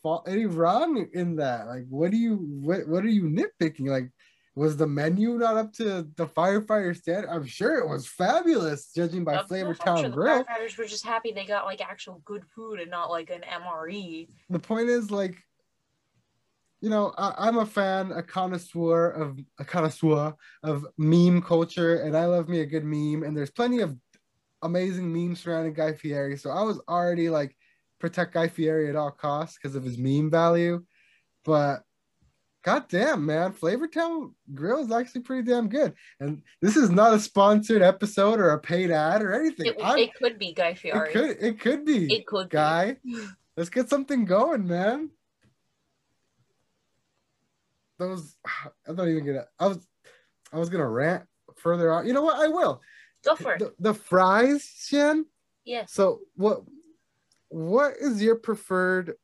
[0.07, 1.67] fault any wrong in that.
[1.67, 3.89] Like what do you what what are you nitpicking?
[3.89, 4.09] Like
[4.55, 7.29] was the menu not up to the firefighter standard?
[7.29, 10.45] I'm sure it was fabulous, judging by I'm Flavor sure Town the Grill.
[10.45, 13.41] firefighters were just happy they got like actual good food and not like an.
[13.41, 14.29] MRE.
[14.49, 15.37] the point is like
[16.81, 22.17] you know I, i'm a fan a connoisseur of a connoisseur of meme culture and
[22.17, 23.97] i love me a good meme and there's plenty of
[24.63, 27.56] amazing memes surrounding guy fieri so i was already like
[27.99, 30.83] protect guy fieri at all costs because of his meme value
[31.45, 31.83] but
[32.63, 37.21] god damn man flavortown grill is actually pretty damn good and this is not a
[37.21, 41.13] sponsored episode or a paid ad or anything It, it could be Guy it Fieri.
[41.13, 42.55] could it could be It could be.
[42.57, 42.97] guy.
[43.57, 45.09] Let's get something going, man.
[47.99, 48.37] Those
[48.87, 49.87] I'm not even gonna I was
[50.53, 51.25] I was gonna rant
[51.57, 52.07] further on.
[52.07, 52.37] You know what?
[52.39, 52.81] I will.
[53.25, 53.59] Go for it.
[53.59, 55.25] The, the fries, Shen.
[55.65, 55.93] Yes.
[55.93, 56.63] So what
[57.49, 59.15] what is your preferred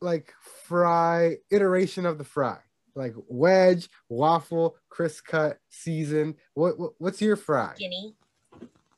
[0.00, 0.32] like
[0.64, 2.58] fry iteration of the fry?
[2.94, 6.34] Like wedge, waffle, crisp cut, seasoned.
[6.54, 7.72] What, what what's your fry?
[7.74, 8.14] Skinny.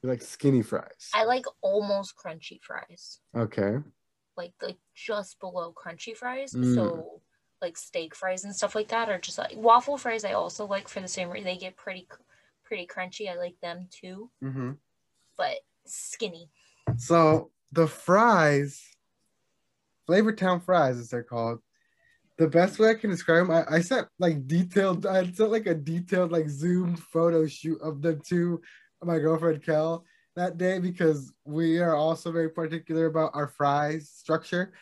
[0.02, 1.10] You like skinny fries.
[1.14, 3.20] I like almost crunchy fries.
[3.36, 3.76] Okay.
[4.36, 6.52] Like like just below crunchy fries.
[6.52, 6.74] Mm.
[6.74, 7.20] So
[7.62, 10.88] like steak fries and stuff like that are just like waffle fries I also like
[10.88, 11.46] for the same reason.
[11.46, 12.06] They get pretty
[12.64, 13.30] pretty crunchy.
[13.30, 14.30] I like them too.
[14.42, 14.72] Mm-hmm.
[15.36, 16.50] But skinny.
[16.96, 18.82] So the fries,
[20.08, 21.60] Flavortown fries, as they're called.
[22.36, 25.66] The best way I can describe them, I, I sent like detailed, I sent like
[25.66, 28.60] a detailed, like zoomed photo shoot of them to
[29.02, 30.04] my girlfriend Kel
[30.36, 34.72] that day because we are also very particular about our fries structure.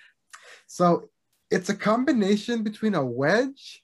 [0.66, 1.10] So
[1.50, 3.82] it's a combination between a wedge,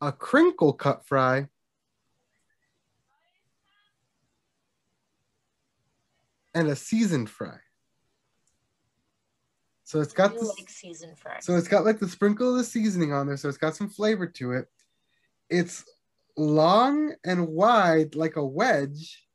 [0.00, 1.48] a crinkle cut fry,
[6.54, 7.58] and a seasoned fry.
[9.84, 11.44] So it's got the like seasoned fries.
[11.44, 13.88] so it's got like the sprinkle of the seasoning on there, so it's got some
[13.90, 14.66] flavor to it.
[15.50, 15.84] It's
[16.36, 19.26] long and wide like a wedge,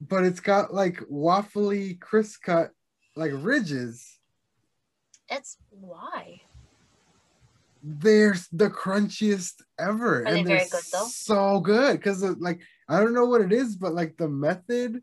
[0.00, 2.70] but it's got like waffly, crisp cut
[3.16, 4.18] like ridges.
[5.28, 6.40] It's why.
[7.82, 10.60] They're the crunchiest ever, Are and good,
[10.92, 11.04] though?
[11.06, 15.02] so good because like I don't know what it is, but like the method,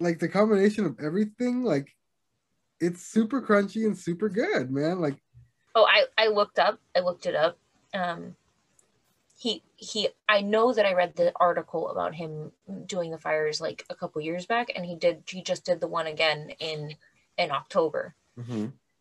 [0.00, 1.94] like the combination of everything, like
[2.80, 5.00] it's super crunchy and super good, man.
[5.00, 5.18] Like
[5.74, 6.80] Oh, I I looked up.
[6.96, 7.58] I looked it up.
[7.94, 8.36] Um,
[9.36, 10.08] he he.
[10.28, 12.52] I know that I read the article about him
[12.86, 15.22] doing the fires like a couple years back, and he did.
[15.28, 16.96] He just did the one again in
[17.36, 18.14] in October,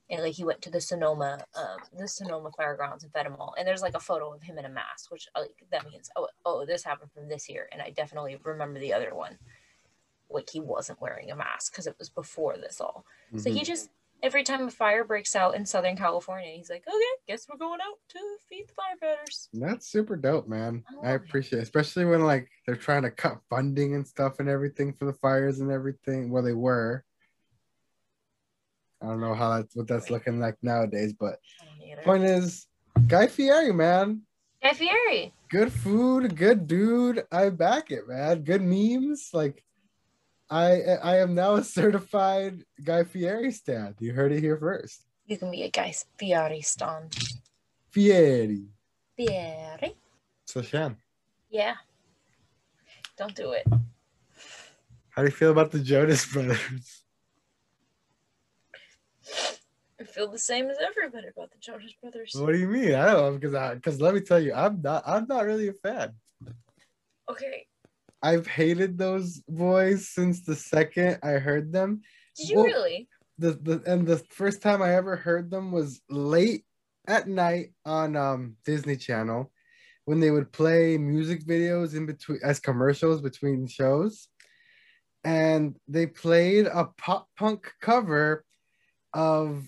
[0.09, 3.55] and like he went to the Sonoma, um, the Sonoma Firegrounds and fed them all.
[3.57, 6.27] And there's like a photo of him in a mask, which like that means oh
[6.45, 9.37] oh this happened from this year, and I definitely remember the other one.
[10.29, 13.05] Like he wasn't wearing a mask because it was before this all.
[13.37, 13.65] So he mm-hmm.
[13.65, 13.89] just
[14.23, 17.79] every time a fire breaks out in Southern California, he's like, "Okay, guess we're going
[17.81, 20.83] out to feed the firefighters." That's super dope, man.
[20.93, 24.39] Oh, I I appreciate it, especially when like they're trying to cut funding and stuff
[24.39, 26.31] and everything for the fires and everything.
[26.31, 27.03] Well, they were.
[29.01, 31.39] I don't know how that's what that's looking like nowadays, but
[32.03, 32.65] point is,
[33.07, 34.21] Guy Fieri, man,
[34.63, 35.33] Guy Fieri.
[35.49, 37.23] good food, good dude.
[37.31, 38.43] I back it, man.
[38.43, 39.63] Good memes, like.
[40.49, 43.95] I I am now a certified Guy Fieri stan.
[43.99, 45.03] You heard it here first.
[45.25, 47.09] You can be a Guy Fieri stan.
[47.91, 48.65] Fieri.
[49.17, 49.95] Fieri.
[50.45, 50.95] So Shan,
[51.49, 51.75] Yeah.
[53.17, 53.65] Don't do it.
[55.09, 57.03] how do you feel about the Jonas Brothers?
[59.99, 62.33] I feel the same as everybody about the Jonas Brothers.
[62.35, 62.93] What do you mean?
[62.93, 65.67] I don't know because I because let me tell you, I'm not I'm not really
[65.69, 66.13] a fan.
[67.29, 67.65] Okay.
[68.21, 72.01] I've hated those boys since the second I heard them.
[72.35, 73.07] Did you Well, really?
[73.39, 76.65] The, the and the first time I ever heard them was late
[77.07, 79.51] at night on um Disney Channel
[80.05, 84.27] when they would play music videos in between as commercials between shows.
[85.23, 88.45] and they played a pop punk cover
[89.13, 89.67] of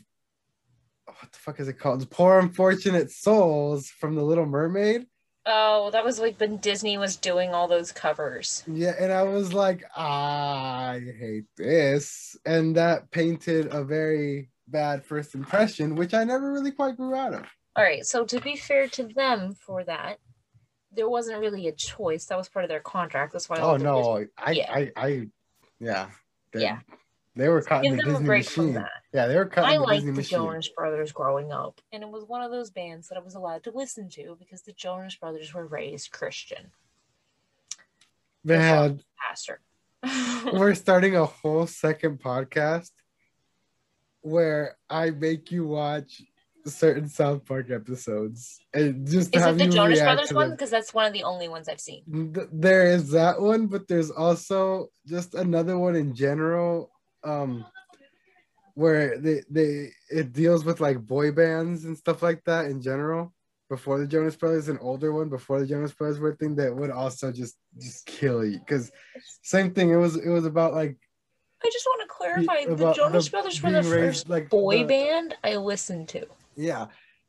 [1.05, 2.09] what the fuck is it called?
[2.09, 5.05] Poor Unfortunate Souls from The Little Mermaid.
[5.51, 8.63] Oh, that was like when Disney was doing all those covers.
[8.67, 12.37] Yeah, and I was like, I hate this.
[12.45, 17.33] And that painted a very bad first impression, which I never really quite grew out
[17.33, 17.45] of.
[17.75, 20.19] All right, so to be fair to them for that,
[20.91, 22.25] there wasn't really a choice.
[22.25, 23.33] That was part of their contract.
[23.33, 23.59] That's why.
[23.59, 24.71] Oh no, I, Yeah.
[24.71, 25.27] I, I,
[25.79, 26.09] yeah,
[26.53, 26.79] they, Yeah.
[27.35, 28.85] they were caught in the Disney machine.
[29.13, 30.39] Yeah, they were caught I the liked Disney the machine.
[30.39, 33.63] Jonas Brothers growing up, and it was one of those bands that I was allowed
[33.63, 36.71] to listen to because the Jonas Brothers were raised Christian.
[38.43, 39.61] Man, Pastor.
[40.53, 42.91] we're starting a whole second podcast
[44.21, 46.21] where I make you watch
[46.65, 50.51] certain South Park episodes and just Is it the Jonas Brothers one?
[50.51, 52.03] Because that's one of the only ones I've seen.
[52.51, 56.91] There is that one, but there's also just another one in general,
[57.23, 57.65] um,
[58.79, 63.33] where they they it deals with like boy bands and stuff like that in general.
[63.67, 66.73] Before the Jonas Brothers, an older one before the Jonas Brothers were a thing that
[66.73, 68.89] would also just just kill you because
[69.43, 69.89] same thing.
[69.91, 70.97] It was it was about like
[71.63, 74.77] I just want to clarify the Jonas the Brothers were the raised, first like, boy
[74.77, 76.25] the- band I listened to.
[76.55, 76.87] Yeah.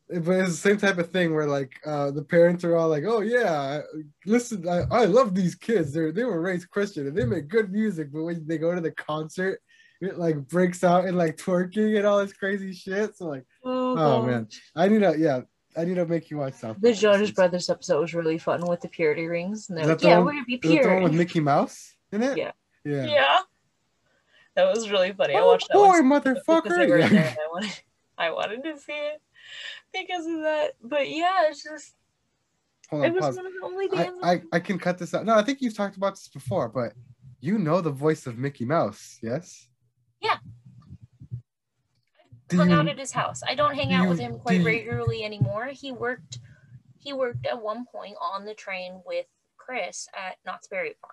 [0.08, 3.04] But it's the same type of thing where like uh the parents are all like,
[3.06, 3.80] Oh yeah,
[4.24, 5.92] listen, I, I love these kids.
[5.92, 8.80] They're they were raised Christian and they make good music, but when they go to
[8.80, 9.60] the concert,
[10.00, 13.16] it like breaks out in like twerking and all this crazy shit.
[13.16, 14.48] So like, oh, oh man.
[14.74, 15.40] I need to yeah,
[15.76, 17.30] I need to make you watch South The Jonas.
[17.32, 19.68] Brothers episode was really fun with the purity rings.
[19.68, 21.02] And they're like, yeah, one- we're gonna be that the one pure.
[21.02, 22.36] with Mickey Mouse in it?
[22.38, 22.52] Yeah.
[22.84, 23.04] Yeah.
[23.06, 23.38] Yeah.
[24.56, 25.34] That was really funny.
[25.36, 26.88] I Oh watched that boy, one motherfucker.
[26.88, 27.34] were in there Yeah.
[27.38, 27.80] I wanted,
[28.18, 29.20] I wanted to see it
[29.92, 30.72] because of that.
[30.82, 31.94] But yeah, it's just
[32.90, 33.36] Hold it was pause.
[33.36, 33.88] one of the only
[34.24, 34.32] I.
[34.32, 35.24] I, I can cut this out.
[35.24, 36.94] No, I think you've talked about this before, but
[37.40, 39.68] you know the voice of Mickey Mouse, yes?
[40.20, 40.36] Yeah.
[42.48, 43.42] Do hung you, out at his house.
[43.46, 45.66] I don't hang out with him quite you- regularly anymore.
[45.72, 46.38] He worked
[46.98, 51.12] he worked at one point on the train with Chris at Knott's Berry Farm.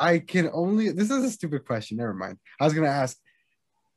[0.00, 0.90] I can only.
[0.90, 1.96] This is a stupid question.
[1.96, 2.38] Never mind.
[2.60, 3.16] I was gonna ask.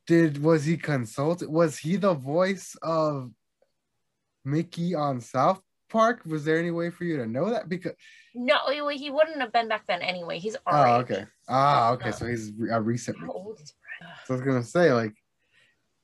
[0.06, 1.48] Did was he consulted?
[1.48, 3.30] Was he the voice of
[4.44, 6.22] Mickey on South Park?
[6.26, 7.68] Was there any way for you to know that?
[7.68, 7.92] Because
[8.34, 10.40] No, he, he wouldn't have been back then anyway.
[10.40, 11.24] He's oh, okay.
[11.48, 12.08] Ah, okay.
[12.08, 12.12] Oh.
[12.12, 13.16] So he's a recent.
[13.20, 13.72] How old is?
[14.26, 15.14] So I was gonna say like,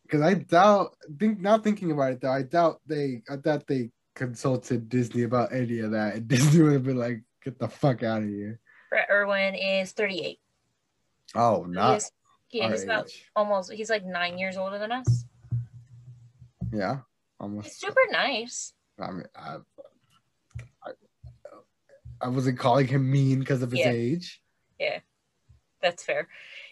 [0.02, 0.96] because I doubt.
[1.18, 3.22] Think now thinking about it though, I doubt they.
[3.30, 7.22] I doubt they consulted Disney about any of that, and Disney would have been like,
[7.44, 8.60] "Get the fuck out of here."
[8.90, 10.38] Bret Iwan is 38.
[11.34, 12.10] Oh, not is,
[12.50, 15.24] yeah, he's about almost he's like nine years older than us.
[16.72, 17.02] Yeah, He's
[17.40, 17.80] almost.
[17.80, 18.72] super nice.
[19.00, 19.56] I mean, I,
[20.84, 20.90] I,
[22.22, 23.90] I wasn't calling him mean because of his Yeah.
[23.90, 24.42] age.
[24.78, 25.00] Yeah,
[25.82, 26.28] that's fair.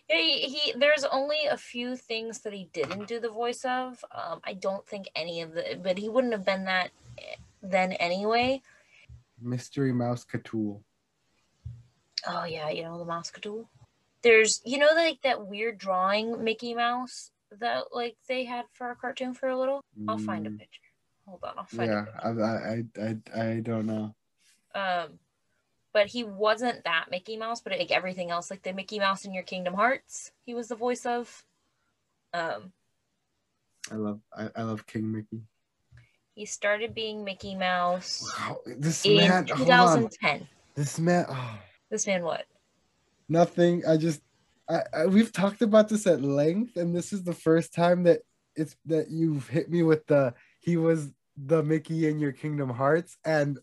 [0.09, 4.05] He, he there's only a few things that he didn't do the voice of.
[4.13, 7.93] Um, I don't think any of the, but he wouldn't have been that eh, then
[7.93, 8.63] anyway.
[9.41, 10.83] Mystery Mouse Catool.
[12.27, 13.67] Oh yeah, you know the Moscatul.
[14.23, 18.97] There's you know like that weird drawing Mickey Mouse that like they had for a
[18.97, 19.83] cartoon for a little.
[20.09, 20.81] I'll find a Mm, picture.
[21.27, 22.43] Hold on, I'll find Yeah, a picture.
[22.45, 24.15] I, I, I, I don't know.
[24.75, 25.19] Um,
[25.97, 29.33] but he wasn't that Mickey Mouse, but like everything else, like the Mickey Mouse in
[29.33, 31.43] your Kingdom Hearts, he was the voice of.
[32.35, 32.75] Um,
[33.91, 35.41] I love, I, I love King Mickey.
[36.35, 40.03] he started being Mickey Mouse Wow, this in man, hold on.
[40.03, 40.47] 2010.
[40.75, 41.59] This man, oh,
[41.91, 42.45] This man, what?
[43.31, 43.83] nothing.
[43.89, 44.21] I just,
[44.69, 48.21] I, I, we've talked about this at length, and this is the first time that
[48.55, 53.17] it's that you've hit me with the he was the Mickey in your Kingdom Hearts,
[53.25, 53.59] and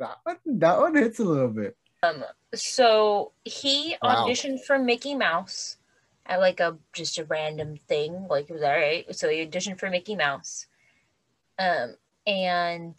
[0.00, 1.76] that one, that one hits a little bit.
[2.02, 2.24] Um,
[2.54, 4.26] So he Wow.
[4.26, 5.76] auditioned for Mickey Mouse
[6.26, 8.26] at like a just a random thing.
[8.28, 9.14] Like it was all right.
[9.14, 10.66] So he auditioned for Mickey Mouse.
[11.58, 11.96] Um,
[12.26, 12.98] and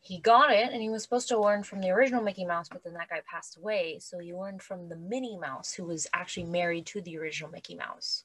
[0.00, 2.82] he got it, and he was supposed to learn from the original Mickey Mouse, but
[2.82, 4.00] then that guy passed away.
[4.00, 7.76] So he learned from the Minnie Mouse, who was actually married to the original Mickey
[7.76, 8.24] Mouse.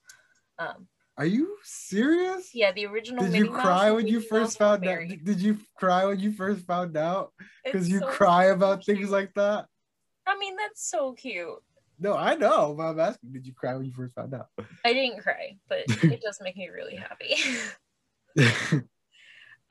[0.58, 0.88] Um,
[1.18, 2.52] Are you serious?
[2.54, 3.26] yeah, the original.
[3.26, 5.08] Did you cry when you first found out?
[5.08, 7.32] Did you cry when you first found out?
[7.66, 9.66] Because you so cry about things like that.
[10.28, 11.58] I mean, that's so cute.
[12.00, 14.50] No, I know, but I'm asking, did you cry when you first found out?
[14.86, 17.36] I didn't cry, but it does make me really happy.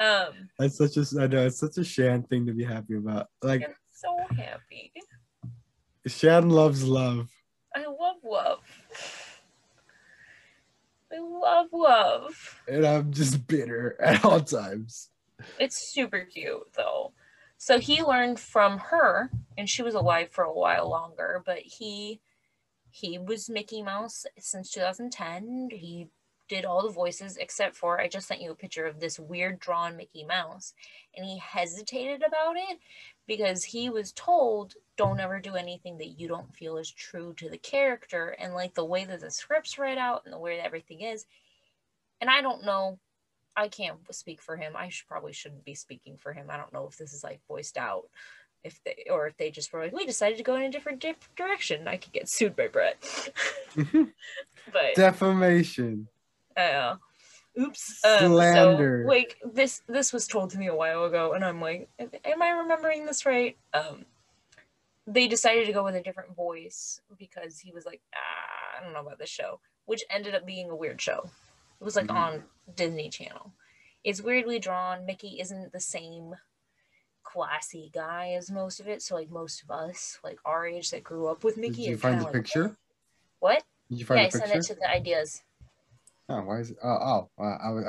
[0.00, 3.28] um, That's such a, I know it's such a Shan thing to be happy about.
[3.42, 4.92] Like I'm so happy.
[6.06, 7.28] Shan loves love.
[7.74, 8.60] I love love.
[11.16, 12.60] I love love.
[12.68, 15.10] and I'm just bitter at all times.
[15.58, 17.12] It's super cute though.
[17.58, 22.20] So he learned from her, and she was alive for a while longer, but he
[22.90, 25.68] he was Mickey Mouse since 2010.
[25.72, 26.08] He
[26.48, 29.58] did all the voices except for I just sent you a picture of this weird
[29.58, 30.74] drawn Mickey Mouse,
[31.16, 32.78] and he hesitated about it
[33.26, 37.48] because he was told don't ever do anything that you don't feel is true to
[37.48, 40.66] the character and like the way that the script's read out and the way that
[40.66, 41.26] everything is.
[42.20, 42.98] And I don't know
[43.56, 44.74] I can't speak for him.
[44.76, 46.46] I should probably shouldn't be speaking for him.
[46.50, 48.04] I don't know if this is like voiced out,
[48.62, 51.00] if they or if they just were like, we decided to go in a different
[51.00, 51.88] di- direction.
[51.88, 53.02] I could get sued by Bret.
[53.76, 56.08] but Defamation.
[56.56, 56.96] Uh,
[57.58, 58.04] oops.
[58.04, 59.02] Um, Slander.
[59.02, 61.88] So, like this, this was told to me a while ago, and I'm like,
[62.24, 63.56] am I remembering this right?
[63.74, 64.04] Um,
[65.06, 68.92] they decided to go with a different voice because he was like, ah, I don't
[68.92, 71.30] know about this show, which ended up being a weird show.
[71.80, 72.16] It was like Mhm.
[72.16, 72.44] on
[72.74, 73.52] Disney Channel.
[74.02, 75.06] It's weirdly drawn.
[75.06, 76.36] Mickey isn't the same
[77.22, 79.02] classy guy as most of it.
[79.02, 81.96] So like most of us, like our age that grew up with Mickey, Did you
[81.96, 82.76] find the like, picture?
[83.40, 83.64] What?
[83.90, 85.42] Did you Yeah, find I the sent it to the ideas.
[86.28, 86.78] Oh, why is it?
[86.82, 87.84] Oh, oh, uh, I was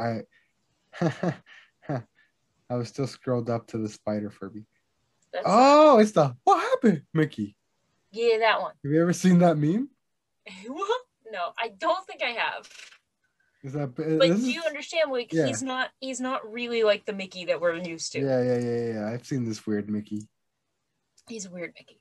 [1.01, 2.03] I.
[2.69, 4.65] I was still scrolled up to the spider Furby.
[5.31, 7.55] That's, Oh, it's the what happened, Mickey.
[8.11, 8.73] yeah, that one.
[8.83, 9.89] Have you ever seen that meme?
[11.31, 12.69] no, I don't think I have.
[13.63, 13.95] Is that?
[13.95, 15.11] But this do you understand?
[15.11, 15.47] Like yeah.
[15.47, 18.19] he's not he's not really like the Mickey that we're used to.
[18.19, 19.07] Yeah, yeah, yeah, yeah.
[19.07, 20.27] I've seen this weird Mickey.
[21.27, 21.99] He's a weird Mickey.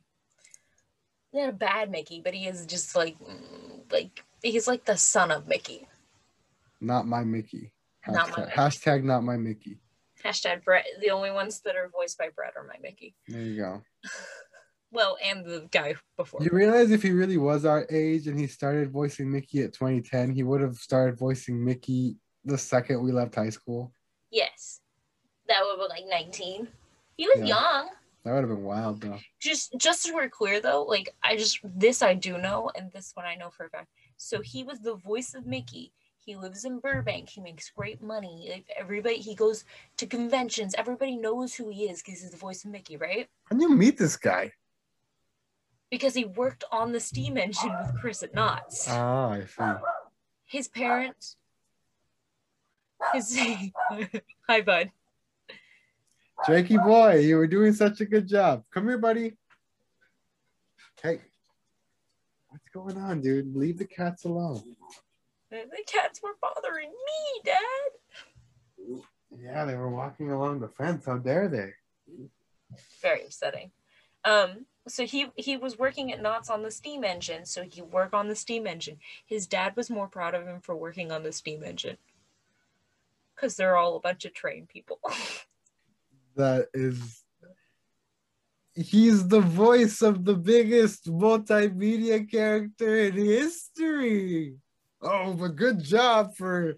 [1.33, 5.31] Not a bad Mickey, but he is just like mm, like he's like the son
[5.31, 5.89] of Mickey.
[6.81, 7.73] Not my Mickey.
[8.07, 8.57] Hashtag, Not my Mickey.
[8.57, 9.79] hashtag not my Mickey.
[10.25, 10.87] Hashtag Bret.
[11.01, 13.15] The only ones that are voiced by Bret are my Mickey.
[13.29, 13.83] There you go.
[14.93, 16.41] Well, and the guy before.
[16.43, 20.31] You realize if he really was our age and he started voicing Mickey at 2010,
[20.31, 23.93] he would have started voicing Mickey the second we left high school.
[24.31, 24.81] yes,
[25.49, 26.69] that would have been like nineteen.
[27.17, 27.47] He was Yeah.
[27.47, 27.89] young.
[28.25, 29.19] That would have been wild though.
[29.41, 33.11] just just so we're clear though like i just this i do know and this
[33.15, 35.93] one i know for a fact so he was the voice of mickey
[36.27, 39.65] he lives in burbank he makes great money like everybody he goes
[39.97, 43.61] to conventions everybody knows who he is because he's the voice of mickey right How'd
[43.63, 44.53] you meet this guy?
[45.89, 49.63] because he worked on the steam engine with chris at Knott's Ah, I see.
[50.45, 51.37] his parents
[53.15, 53.39] his
[54.49, 54.91] hi bud
[56.47, 58.63] Jakey boy, you were doing such a good job.
[58.71, 59.39] Come here, buddy.
[61.03, 61.23] Hey.
[62.51, 63.57] What's going on, dude?
[63.57, 64.63] Leave the cats alone.
[65.51, 69.01] The cats were bothering me dad
[69.39, 71.07] Yeah, they were walking along the fence.
[71.07, 71.73] How dare they?
[73.01, 73.71] very upsetting.
[74.25, 78.15] Um, so he he was working at Knott's on the steam engine, so he worked
[78.15, 78.99] on the steam engine.
[79.25, 81.97] His dad was more proud of him for working on the steam engine.
[83.37, 84.99] Cause they're all a bunch of trained people.
[86.37, 87.25] That is.
[88.75, 94.57] He's the voice of the biggest multimedia character in history.
[95.03, 96.77] Oh, but good job for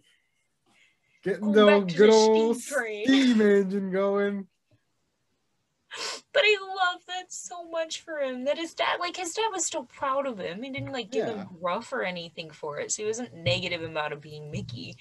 [1.22, 4.46] getting the good the old steam steam engine going.
[6.32, 6.56] but I
[6.92, 8.44] love that so much for him.
[8.44, 10.62] That his dad like his dad was still proud of him.
[10.62, 11.42] He didn't like give Yeah.
[11.42, 12.92] him gruff or anything for it.
[12.92, 14.96] So he wasn't negative about it being Mickey.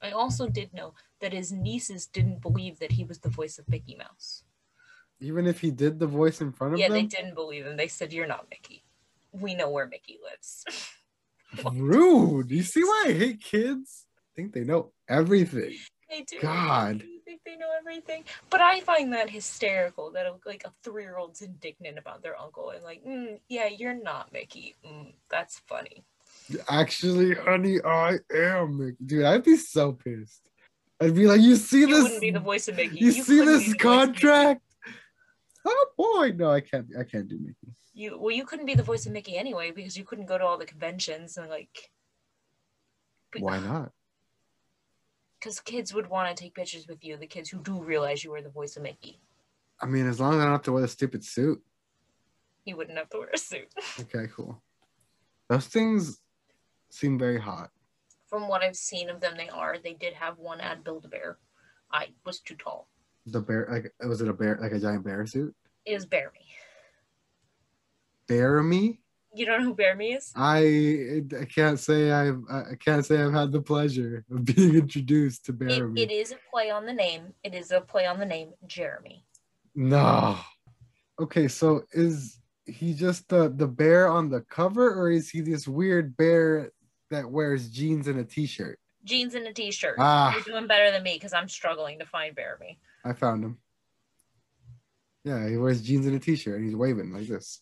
[0.00, 3.68] I also did know that his nieces didn't believe that he was the voice of
[3.68, 4.44] Mickey Mouse.
[5.20, 6.92] Even if he did the voice in front of them?
[6.92, 7.76] Yeah, they didn't believe him.
[7.76, 8.84] They said, You're not Mickey.
[9.32, 10.64] We know where Mickey lives.
[11.72, 12.50] Rude.
[12.50, 14.06] You see why I hate kids?
[14.18, 15.74] I think they know everything.
[16.10, 16.38] they do.
[16.40, 17.00] God.
[17.00, 18.24] They think they know everything.
[18.50, 22.70] But I find that hysterical that like a three year old's indignant about their uncle
[22.70, 24.74] and like, mm, yeah, you're not Mickey.
[24.86, 26.04] Mm, that's funny.
[26.68, 28.96] Actually, honey, I am Mickey.
[29.04, 30.42] Dude, I'd be so pissed.
[31.00, 32.02] I'd be like, you see You this?
[32.02, 32.98] wouldn't be the voice of Mickey.
[32.98, 33.78] you, see this the voice of Mickey.
[33.78, 34.60] contract?
[35.64, 36.86] Oh boy, no, I can't.
[36.98, 37.74] I can't do Mickey.
[37.98, 40.44] You well, you couldn't be the voice of Mickey anyway because you couldn't go to
[40.44, 41.90] all the conventions and like.
[43.36, 43.90] Why not?
[45.38, 47.16] Because kids would want to take pictures with you.
[47.16, 49.18] The kids who do realize you were the voice of Mickey.
[49.80, 51.60] I mean, as long as I don't have to wear the stupid suit.
[52.64, 53.74] You wouldn't have to wear a suit.
[54.00, 54.62] Okay, cool.
[55.48, 56.20] Those things
[56.90, 57.70] seem very hot.
[58.28, 59.76] From what I've seen of them, they are.
[59.82, 61.38] They did have one ad Build a Bear.
[61.90, 62.88] I was too tall.
[63.26, 65.52] The bear, like, was it a bear, like a giant bear suit?
[65.84, 66.46] It is Bearemy.
[68.28, 68.98] Bearemy?
[69.34, 70.32] You don't know who Bearemy is?
[70.34, 75.44] I I can't say I've I can't say I've had the pleasure of being introduced
[75.46, 76.02] to Bear It, me.
[76.02, 77.34] it is a play on the name.
[77.44, 79.24] It is a play on the name Jeremy.
[79.74, 80.38] No.
[81.20, 85.66] Okay, so is he just the the bear on the cover, or is he this
[85.68, 86.72] weird bear
[87.10, 88.78] that wears jeans and a t-shirt?
[89.04, 89.96] Jeans and a t-shirt.
[89.98, 90.34] Ah.
[90.34, 92.78] You're doing better than me because I'm struggling to find Bearemy.
[93.04, 93.58] I found him.
[95.24, 97.60] Yeah, he wears jeans and a t-shirt and he's waving like this.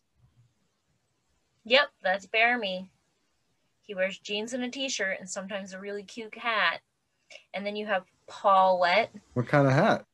[1.66, 2.88] Yep, that's Bearemy.
[3.82, 6.80] He wears jeans and a t-shirt and sometimes a really cute hat.
[7.52, 10.04] And then you have Pawlette, What kind of hat?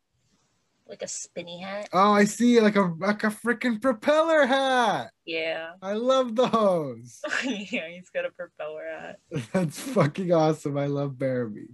[0.88, 1.88] like a spinny hat.
[1.92, 5.11] Oh, I see, like a like a freaking propeller hat.
[5.24, 5.72] Yeah.
[5.82, 7.20] I love those.
[7.44, 9.18] yeah, he's got a propeller hat.
[9.53, 10.76] That's fucking awesome.
[10.76, 11.68] I love Bearemy.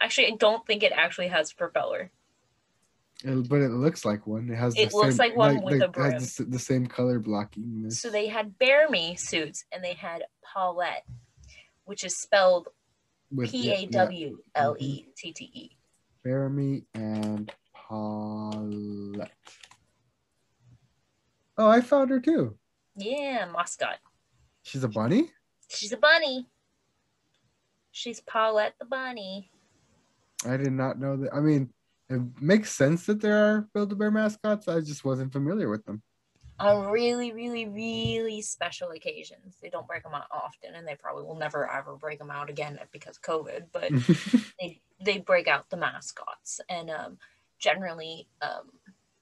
[0.00, 2.12] Actually, I don't think it actually has a propeller.
[3.24, 4.48] It- but it looks like one.
[4.50, 4.74] It has.
[4.76, 7.90] It the looks same, like one with a it has the, same color blocking.
[7.90, 11.02] So they had Bearemy suits and they had Pawlette,
[11.84, 12.68] which is spelled
[13.44, 15.50] P A W L E T T E.
[15.50, 15.70] P yeah, A W L E T T E.
[16.24, 16.30] yeah.
[16.30, 19.28] Jeremy and Pawlette.
[21.58, 22.56] Oh, I found her too.
[22.96, 23.98] Yeah, mascot.
[24.62, 25.30] She's a bunny.
[25.68, 26.46] She's a bunny.
[27.90, 29.50] She's Pawlette the bunny.
[30.46, 31.34] I did not know that.
[31.34, 31.72] I mean,
[32.14, 34.68] it makes sense that there are Build-A-Bear mascots.
[34.68, 36.02] I just wasn't familiar with them.
[36.58, 39.56] On really, really, really special occasions.
[39.60, 42.50] They don't break them out often, and they probably will never ever break them out
[42.50, 43.66] again because of COVID.
[43.72, 43.90] But
[44.60, 47.18] they they break out the mascots, and um,
[47.58, 48.70] generally, um,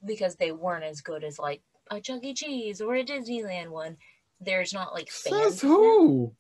[0.05, 2.35] because they weren't as good as like a Chuck E.
[2.35, 3.97] Cheese or a Disneyland one,
[4.41, 5.55] there's not like fans.
[5.55, 6.35] Says who?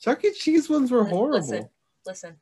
[0.00, 0.32] Chuck E.
[0.32, 1.38] Cheese ones were Li- horrible.
[1.38, 1.68] Listen,
[2.04, 2.36] listen.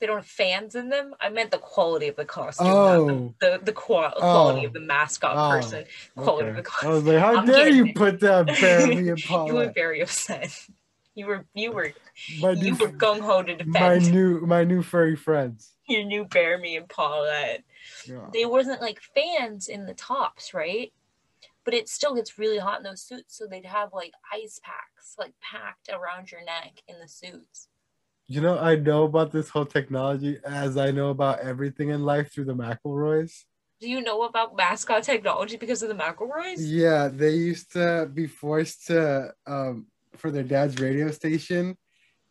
[0.00, 0.02] Oh.
[0.02, 1.14] They don't have fans in them.
[1.20, 3.34] I meant the quality of the costume, Oh.
[3.40, 4.66] the the, the qua- quality Oh.
[4.66, 4.84] of the oh.
[4.84, 5.50] mascot Oh.
[5.50, 5.84] person.
[6.16, 6.62] Quality of Okay.
[6.62, 6.90] the I costume.
[6.92, 10.66] was like, how I'm dare you put down Barry and You were very upset.
[11.16, 11.92] You were you were
[12.40, 15.74] My you new, were gung ho to defend my new, my new furry friends.
[15.88, 17.64] your new Bearemy and Pawlette.
[18.06, 18.28] Yeah.
[18.32, 20.92] They wasn't like fans in the tops, right?
[21.64, 25.16] But it still gets really hot in those suits, so they'd have like ice packs
[25.18, 27.66] like packed around your neck in the suits.
[28.30, 32.32] You know, I know about this whole technology as I know about everything in life
[32.32, 33.42] through the McElroys.
[33.80, 36.58] Do you know about mascot technology because of the McElroys?
[36.58, 41.76] Yeah, they used to be forced to, um, for their dad's radio station,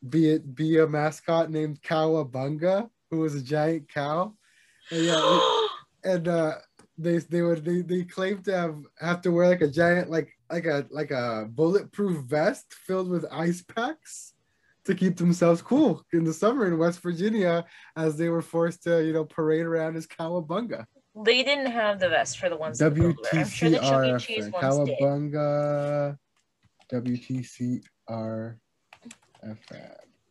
[0.07, 4.33] be it be a mascot named Cowabunga, who was a giant cow.
[4.91, 5.49] And yeah,
[6.05, 6.55] and uh,
[6.97, 10.31] they they would they, they claimed to have have to wear like a giant like
[10.49, 14.33] like a like a bulletproof vest filled with ice packs
[14.89, 17.63] to keep themselves cool in the summer in West Virginia
[17.95, 20.85] as they were forced to you know parade around as Cowabunga.
[21.23, 22.79] they didn't have the vest for the ones.
[22.79, 23.37] that built it.
[23.37, 24.19] I'm sure the Chuck.
[24.19, 24.99] Cheese WTCRF ones did.
[24.99, 26.17] Cowabunga
[26.91, 28.55] WTCRF.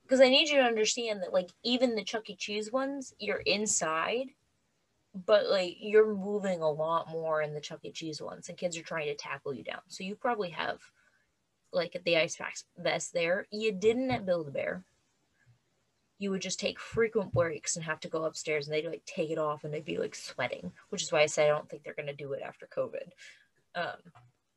[0.02, 2.36] Because I need you to understand that, like, even the Chuck E.
[2.36, 4.26] Cheese ones, you're inside,
[5.26, 7.92] but like you're moving a lot more in the Chuck E.
[7.92, 9.80] Cheese ones, and kids are trying to tackle you down.
[9.88, 10.80] So you probably have,
[11.72, 13.46] like, at the ice packs vest there.
[13.50, 14.84] You didn't at Build a Bear.
[16.18, 19.30] You would just take frequent breaks and have to go upstairs, and they'd like take
[19.30, 21.84] it off, and they'd be like sweating, which is why I said I don't think
[21.84, 23.10] they're gonna do it after COVID.
[23.74, 24.12] Um,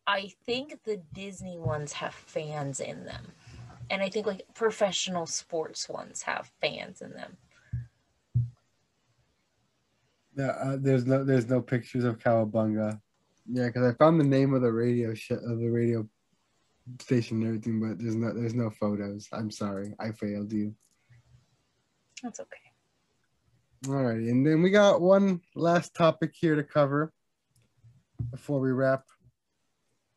[0.08, 3.34] I think the Disney ones have fans in them
[3.92, 7.38] and I think like professional sports ones have fans in them.
[10.36, 13.00] Yeah, uh, there's no there's no pictures of Cowabunga.
[13.52, 16.08] Yeah, because I found the name of the radio sh- of the radio
[17.00, 19.28] station and everything, but there's no there's no photos.
[19.32, 20.76] I'm sorry, I failed you.
[22.24, 22.58] That's okay.
[23.88, 27.12] All right, and then we got one last topic here to cover
[28.30, 29.04] before we wrap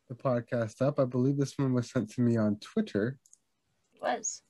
[0.09, 0.99] the podcast up.
[0.99, 3.17] I believe this one was sent to me on Twitter.
[3.95, 4.43] It was.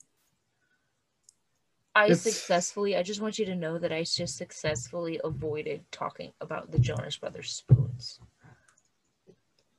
[1.97, 6.33] I It's- successfully, I just want you to know that I just successfully avoided talking
[6.41, 8.19] about the Jonas Brothers spoons.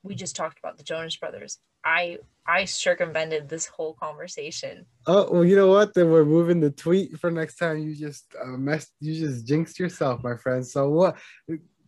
[0.02, 1.58] We just talked about the Jonas Brothers.
[1.86, 2.18] I
[2.48, 4.86] I circumvented this whole conversation.
[5.06, 5.94] Oh well, you know what?
[5.94, 7.78] Then we're moving the tweet for next time.
[7.78, 8.92] You just uh, messed.
[9.00, 10.66] You just jinxed yourself, my friend.
[10.66, 11.16] So what?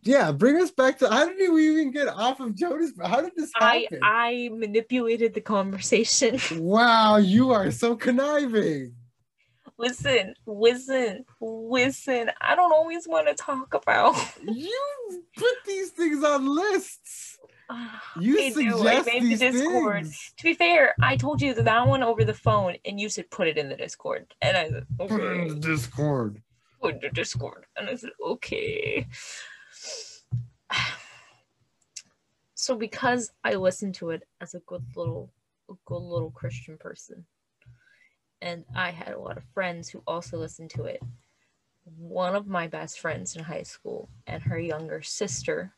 [0.01, 1.09] Yeah, bring us back to.
[1.09, 2.93] How did we even get off of Jonas?
[3.03, 3.99] How did this happen?
[4.01, 4.47] I?
[4.47, 6.39] I manipulated the conversation.
[6.63, 8.93] wow, you are so conniving.
[9.77, 12.31] listen, listen, listen.
[12.39, 14.15] I don't always want to talk about.
[14.41, 17.38] You put these things on lists.
[18.19, 18.87] You I do.
[18.87, 20.03] I suggest made the these Discord.
[20.05, 20.33] things.
[20.37, 23.47] To be fair, I told you that one over the phone, and you said put
[23.47, 25.49] it in the Discord, and I said Put it in okay.
[25.49, 26.41] the Discord.
[26.81, 29.07] Put it in the Discord, and I said okay.
[32.55, 35.31] So because I listened to it as a good little,
[35.69, 37.25] a good little Christian person,
[38.41, 41.01] and I had a lot of friends who also listened to it.
[41.97, 45.73] One of my best friends in high school and her younger sister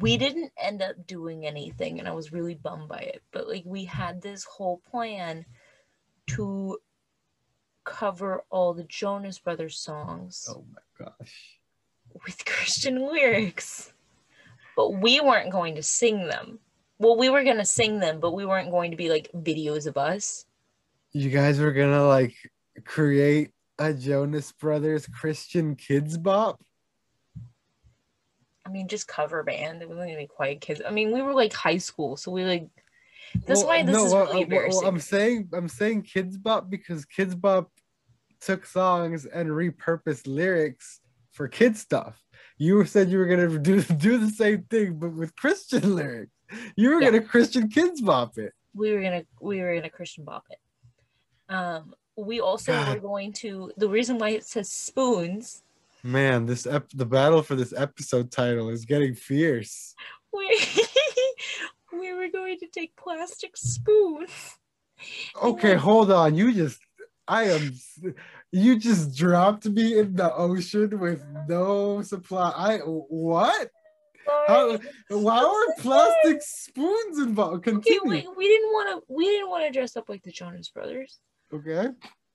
[0.00, 0.18] we mm.
[0.18, 3.84] didn't end up doing anything and i was really bummed by it but like we
[3.84, 5.44] had this whole plan
[6.26, 6.78] to
[7.84, 11.58] cover all the jonas brothers songs Oh my gosh.
[12.24, 13.92] with Christian lyrics,
[14.76, 16.58] but we weren't going to sing them.
[16.98, 19.86] Well, we were going to sing them, but we weren't going to be like videos
[19.86, 20.46] of us.
[21.12, 22.34] You guys were gonna like
[22.84, 26.60] create a Jonas Brothers Christian Kidz Bop.
[28.66, 29.80] I mean, just cover band.
[29.80, 30.82] It wasn't any quiet kids.
[30.86, 32.68] I mean, we were like high school, so we like.
[33.46, 34.80] That's Well, why this is well, really well, embarrassing.
[34.80, 37.70] well, I'm saying I'm saying Kidz Bop because Kidz Bop
[38.40, 41.00] took songs and repurposed lyrics
[41.32, 42.20] for kid stuff.
[42.58, 46.32] You said you were gonna do do the same thing, but with Christian lyrics.
[46.76, 47.10] You were Yeah.
[47.10, 48.52] gonna Christian Kidz Bop it.
[48.74, 50.58] we were gonna we were gonna Christian bop it.
[51.52, 53.72] Um, we also were going to.
[53.76, 55.62] The reason why it says spoons.
[56.02, 59.94] Man, this ep- the battle for this episode title is getting fierce.
[60.32, 60.60] We
[61.98, 64.30] we were going to take plastic spoons.
[65.42, 66.34] Okay, hold on.
[66.34, 66.80] You just
[67.28, 67.74] I am
[68.52, 72.52] you just dropped me in the ocean with no supply.
[72.54, 73.70] I what?
[74.48, 74.78] How,
[75.08, 77.58] why are plastic spoons involved?
[77.58, 78.02] Okay, Continue.
[78.02, 81.20] we, we didn't want to we didn't want to dress up like the Jonas Brothers.
[81.52, 81.88] Okay.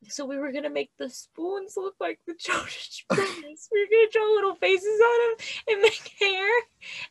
[0.10, 3.70] So we were gonna make the spoons look like the Jonas Brothers.
[3.72, 6.50] we were gonna draw little faces on them and make hair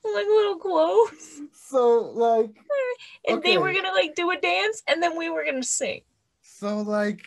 [0.05, 1.41] and like little clothes.
[1.53, 2.51] So like
[3.28, 6.01] And they were gonna like do a dance and then we were gonna sing.
[6.43, 7.22] so like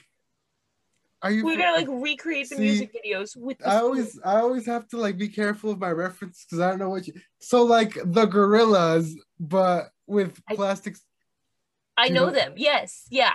[1.22, 3.84] are you We're gonna like recreate the See, music videos with the I spoons.
[3.84, 6.90] always I always have to like be careful of my reference because I don't know
[6.90, 10.56] what you so like the Gorillaz but with I-
[11.96, 12.54] I you know them.
[12.58, 13.06] Yes.
[13.10, 13.32] Yeah.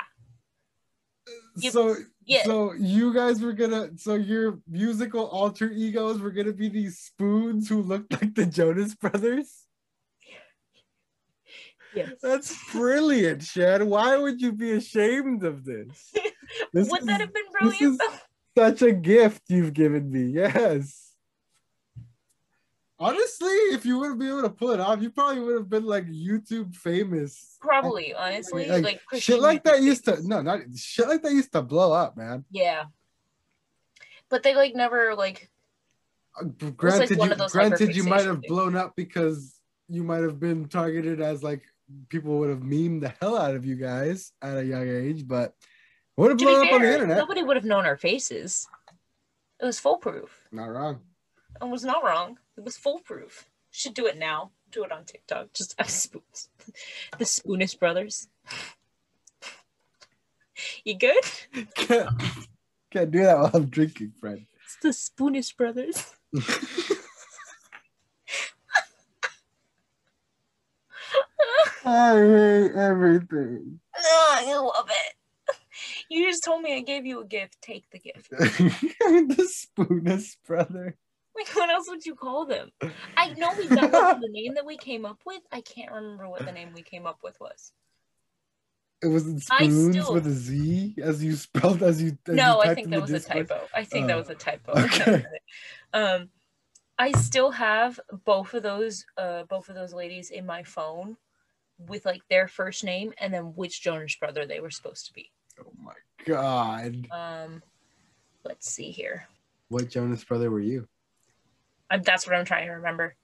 [1.27, 1.97] Uh, you- so
[2.29, 2.45] Yeah.
[2.45, 7.69] So you guys were gonna, so your musical alter egos were gonna be these spoons
[7.69, 9.65] who looked like the Jonas Brothers.
[11.95, 12.11] yes.
[12.23, 13.89] That's brilliant, Shan.
[13.89, 16.13] Why would you be ashamed of this?
[16.73, 18.01] This Would is that have been this brilliant?
[18.03, 18.21] is-
[18.57, 20.25] such a gift you've given me.
[20.33, 21.08] Yes.
[23.01, 25.69] Honestly, if you would have been able to pull it off, you probably would have
[25.71, 27.57] been like YouTube famous.
[27.61, 31.53] Probably, honestly, Like, like, shit like that used to no, not shit like that used
[31.53, 32.45] to blow up, man.
[32.51, 32.85] Yeah.
[34.29, 35.49] But they like never like
[36.41, 36.45] Uh,
[36.77, 38.49] granted, one you, granted, you might have things.
[38.49, 41.63] blown up because you might have been targeted as like
[42.09, 45.55] people would have memed the hell out of you guys at a young age, but
[46.17, 47.17] would have blown be up on the internet.
[47.17, 48.67] nobody would have known our faces.
[49.61, 50.31] It was foolproof.
[50.53, 51.01] Not wrong.
[51.61, 52.39] I was not wrong.
[52.57, 53.49] It was foolproof.
[53.71, 54.51] Should do it now.
[54.71, 55.53] Do it on TikTok.
[55.53, 56.51] Just have spoons.
[57.19, 58.29] the Spoonish brothers.
[60.85, 61.25] You good?
[61.75, 62.11] Can't,
[62.91, 64.47] can't do that while I'm drinking, friend.
[64.65, 66.15] It's the Spoonish brothers.
[71.85, 73.81] I hate everything.
[73.97, 75.15] Oh, I love it.
[76.11, 77.59] You just told me I gave you a gift.
[77.63, 78.31] Take the gift.
[78.31, 80.97] the Spoonus brother.
[81.39, 82.71] Like, what else would you call them?
[83.17, 85.43] I know we got the name that we came up with.
[85.53, 87.73] I can't remember what the name we came up with was.
[89.01, 92.19] It was spoons still- with a Z as you spelled as you.
[92.29, 93.61] As no, you I think in that was a typo.
[93.73, 94.73] I think that Oh, was a typo.
[94.73, 95.25] okay.
[95.93, 96.31] um,
[96.99, 101.17] I still have both of those, uh, both of those ladies in my phone,
[101.79, 105.31] with like their first name and then which Jonas brother they were supposed to be.
[105.61, 105.93] Oh my
[106.27, 107.07] god!
[107.13, 107.63] Um,
[108.45, 109.29] let's see here.
[109.69, 110.89] What Jonas brother were you?
[111.91, 113.15] That's what I'm trying to remember.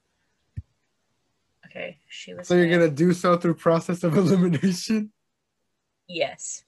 [1.66, 2.48] Okay, she was.
[2.48, 5.12] So you're gonna do so through process of elimination?
[6.08, 6.64] Yes.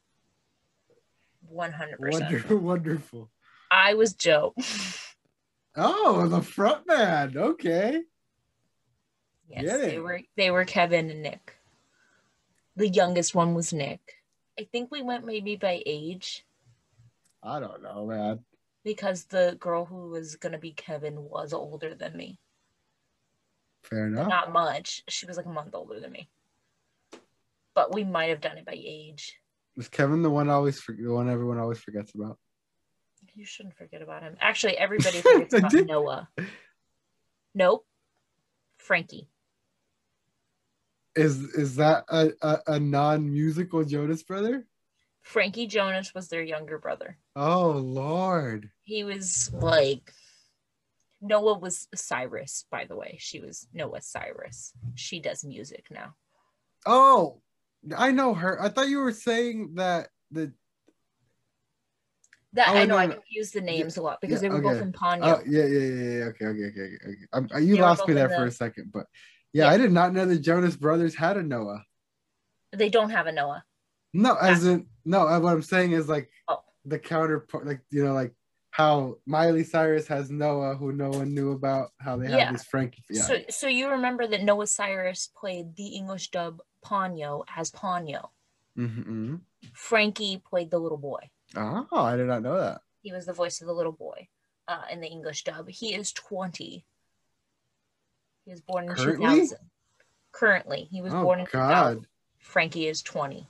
[1.49, 2.51] One hundred percent.
[2.51, 3.31] Wonderful.
[3.71, 4.55] I was Joe.
[5.79, 7.37] Oh, the front man.
[7.37, 8.01] Okay.
[9.51, 10.23] yes, they were.
[10.35, 11.55] They were Kevin and Nick.
[12.77, 14.01] The youngest one was Nick.
[14.59, 16.47] I think we went maybe by age
[17.47, 18.41] I don't know, man.
[18.87, 22.39] Because the girl who was gonna be Kevin was older than me.
[23.83, 24.29] Fair enough.
[24.29, 25.03] Not much.
[25.09, 26.31] She was like a month older than me.
[27.75, 29.41] But we might have done it by age.
[29.77, 32.39] Was Kevin the one always for, the one everyone always forgets about?
[33.35, 34.37] You shouldn't forget about him.
[34.41, 35.89] Actually, everybody forgets about did.
[35.89, 36.29] Noah.
[37.57, 37.87] Nope.
[38.79, 39.29] Frankie.
[41.17, 44.65] Is is that a, a, a non-musical Jonas brother?
[45.27, 47.19] Frankie Jonas was their younger brother.
[47.35, 48.71] Oh Lord.
[48.85, 50.13] He was like
[51.21, 53.17] Noah was Cyrus, by the way.
[53.19, 54.73] She was Noah Cyrus.
[54.95, 56.15] She does music now.
[56.87, 57.43] Oh,
[57.97, 58.63] I know her.
[58.63, 60.53] I thought you were saying that the
[62.53, 64.63] That Oh, I know no, I confuse the names a lot because Yeah, they were
[64.63, 65.23] both in Ponyo.
[65.23, 66.25] Oh yeah, yeah, yeah, yeah.
[66.27, 66.95] Okay, okay, okay, okay.
[67.05, 67.17] okay.
[67.33, 69.07] Um, uh, you They lost me there for the- a second, but
[69.53, 69.71] yeah, Yeah.
[69.71, 71.85] I did not know the Jonas Brothers had a Noah.
[72.73, 73.65] they don't have a Noah.
[74.17, 75.27] No, as in no.
[75.29, 76.63] uh, What I'm saying is like Oh.
[76.85, 78.33] the counterpart, like you know, like
[78.71, 81.91] how Miley Cyrus has Noah, who no one knew about.
[81.99, 82.47] How they Yeah.
[82.47, 83.05] have this Frankie.
[83.11, 83.23] Yeah.
[83.23, 88.29] So, so you remember that Noah Cyrus played the English dub Ponyo as Ponyo.
[88.77, 89.37] mm-hmm.
[89.73, 91.31] Frankie played the little boy.
[91.55, 92.83] Oh, I did not know that.
[93.03, 94.29] He was the voice of the little boy
[94.69, 95.69] uh, in the English dub.
[95.69, 96.85] He is 20.
[98.45, 99.27] He was born in Currently?
[99.27, 99.59] 2000.
[100.33, 101.69] Currently, he was Oh born in 2000.
[101.99, 102.07] God.
[102.39, 103.47] Frankie is 20.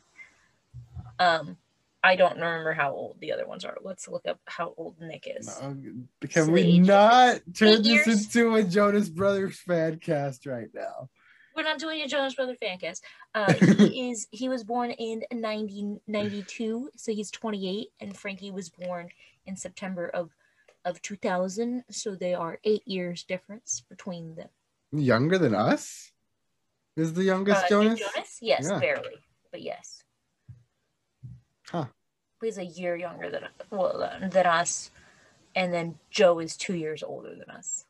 [1.18, 1.56] Um,
[2.02, 3.76] I don't remember how old the other ones are.
[3.82, 5.46] Let's look up how old Nick is.
[5.60, 5.76] No,
[6.28, 11.08] Can So we not turn this into a Jonas Brothers fan cast right now?
[11.56, 13.02] We're not doing a Jonas Brothers fan cast.
[13.34, 19.08] Uh, he is he was born in 1992, so he's 28, and Frankie was born
[19.46, 20.30] in September of
[20.84, 24.48] of 2000, so they are eight years difference between them.
[24.92, 26.12] Younger than us?
[26.96, 27.98] Is the youngest Uh, Jonas?
[27.98, 28.38] Jonas?
[28.40, 28.78] Yes, Yeah.
[28.78, 29.16] barely,
[29.50, 30.04] but yes.
[31.70, 31.86] Huh.
[32.42, 34.90] He's a year younger than well than us,
[35.54, 37.86] and then Joe is two years older than us.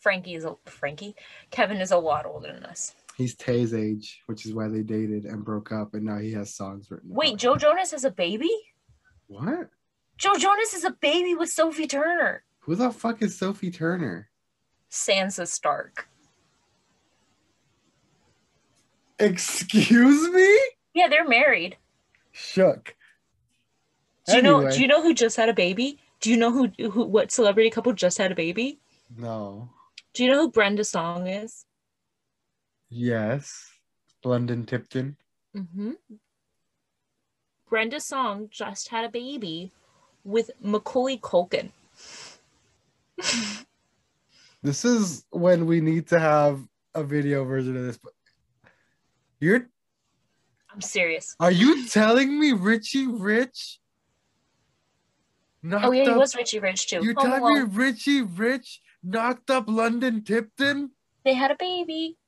[0.00, 1.14] Frankie is a Frankie.
[1.50, 2.94] Kevin is a lot older than us.
[3.16, 6.52] He's Tay's age, which is why they dated and broke up, and now he has
[6.52, 7.08] songs written.
[7.14, 8.50] Wait, Joe Jonas has a baby?
[9.28, 9.70] What?
[10.18, 12.44] Joe Jonas is a baby with Sophie Turner.
[12.60, 14.28] Who the fuck is Sophie Turner?
[14.90, 16.08] Sansa Stark.
[19.18, 20.58] Excuse me?
[20.92, 21.76] Yeah, they're married.
[22.32, 22.96] Shook.
[24.26, 24.70] Do you know?
[24.70, 25.98] Do you know who just had a baby?
[26.20, 28.78] Do you know who, who what celebrity couple just had a baby?
[29.16, 29.68] No.
[30.14, 31.66] Do you know who Brenda Song is?
[32.88, 33.70] Yes.
[34.24, 35.16] London Tipton.
[35.54, 35.92] Mm-hmm.
[37.68, 39.72] Brenda Song just had a baby
[40.24, 41.70] with Macaulay Culkin.
[44.64, 47.98] This is when we need to have a video version of this.
[47.98, 48.14] But
[49.38, 49.68] you're
[50.72, 51.36] I'm serious.
[51.38, 53.78] are you telling me Richie Rich?
[55.64, 57.00] Knocked Oh yeah, he was Richie Rich too.
[57.02, 60.90] You're Home oh, telling me Richie Rich knocked up London Tipton?
[61.24, 62.18] They had a baby.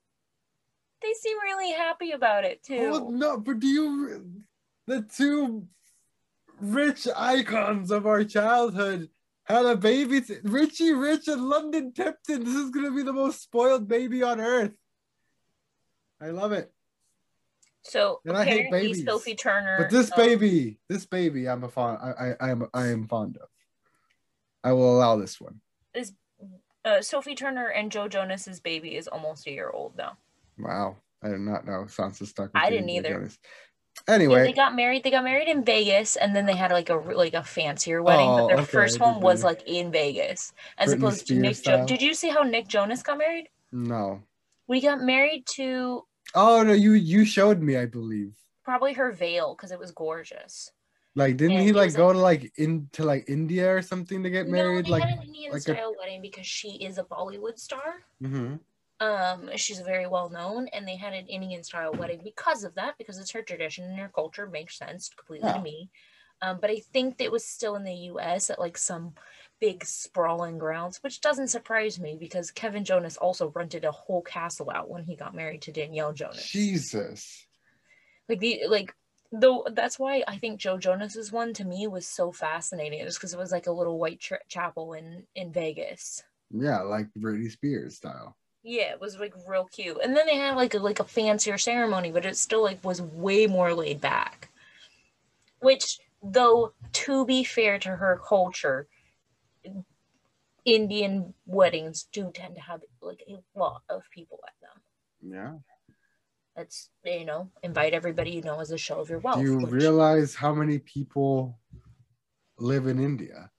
[1.02, 2.90] They seem really happy about it too.
[2.94, 4.42] Oh no, but do you
[4.86, 5.66] the two
[6.62, 9.10] rich icons of our childhood
[9.44, 10.22] had a baby?
[10.22, 12.42] t- Richie Rich and London Tipton.
[12.42, 14.74] This is gonna be the most spoiled baby on earth.
[16.22, 16.72] I love it.
[17.88, 19.04] So And I hate babies.
[19.04, 19.76] Sophie Turner.
[19.78, 21.98] But this um, baby, this baby, I'm a fond.
[22.02, 22.66] I, I, I am.
[22.74, 23.48] I am fond of.
[24.64, 25.60] I will allow this one.
[26.84, 30.16] uh, Sophie Turner and Joe Jonas's baby is almost a year old now.
[30.58, 32.50] Wow, I did not know Sansa Stark.
[32.54, 33.14] I didn't either.
[33.14, 33.38] Jonas.
[34.08, 35.04] Yeah, Anyway, they got married.
[35.04, 38.28] They got married in Vegas, and then they had like a like a fancier wedding.
[38.28, 41.40] Oh, but their okay, first one was like in Vegas, as Britney opposed to Spears
[41.40, 41.78] Nick.
[41.78, 43.48] Jo- Did you see how Nick Jonas got married?
[43.72, 44.22] no.
[44.68, 46.02] We got married to
[46.36, 48.38] Oh no, you you showed me, I believe.
[48.64, 50.72] probably her veil because it was gorgeous.
[51.14, 54.48] Like, didn't And he like go to like into like India or something to get
[54.48, 54.84] married?
[54.84, 57.58] no, they like, had an Indian like a- style wedding because she is a Bollywood
[57.58, 58.04] star.
[58.22, 58.60] Mhm.
[58.98, 62.96] Um, she's very well known, and they had an Indian style wedding because of that,
[62.98, 65.54] because it's her tradition and her culture makes sense completely Yeah.
[65.54, 65.90] to me.
[66.42, 68.50] Um, but I think it was still in the U.S.
[68.50, 69.14] at like some
[69.60, 74.70] big sprawling grounds, which doesn't surprise me because Kevin Jonas also rented a whole castle
[74.70, 76.46] out when he got married to Danielle Jonas.
[76.46, 77.46] Jesus.
[78.28, 78.94] Like the like
[79.32, 83.32] though that's why I think Joe Jonas's one to me was so fascinating, just because
[83.32, 86.22] it was like a little white ch- chapel in in Vegas.
[86.50, 88.36] Yeah, like Britney Spears style.
[88.62, 89.98] Yeah, it was like real cute.
[90.02, 93.00] And then they had like a like a fancier ceremony, but it still like was
[93.00, 94.50] way more laid back.
[95.60, 98.88] Which though to be fair to her culture,
[100.66, 104.82] Indian weddings do tend to have like a lot of people at them.
[105.22, 105.52] Yeah.
[106.56, 109.38] That's you know, invite everybody you know as a show of your wealth.
[109.38, 111.58] Do you which- realize how many people
[112.58, 113.50] live in India?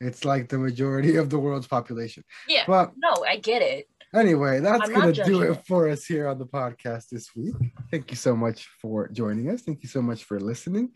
[0.00, 2.24] It's like the majority of the world's population.
[2.48, 2.64] yeah.
[2.66, 3.86] But no, I get it.
[4.14, 7.34] anyway, that's I'm going to do judging it for us here on the podcast this
[7.36, 7.54] week.
[7.90, 9.60] Thank you so much for joining us.
[9.62, 10.90] Thank you so much for listening.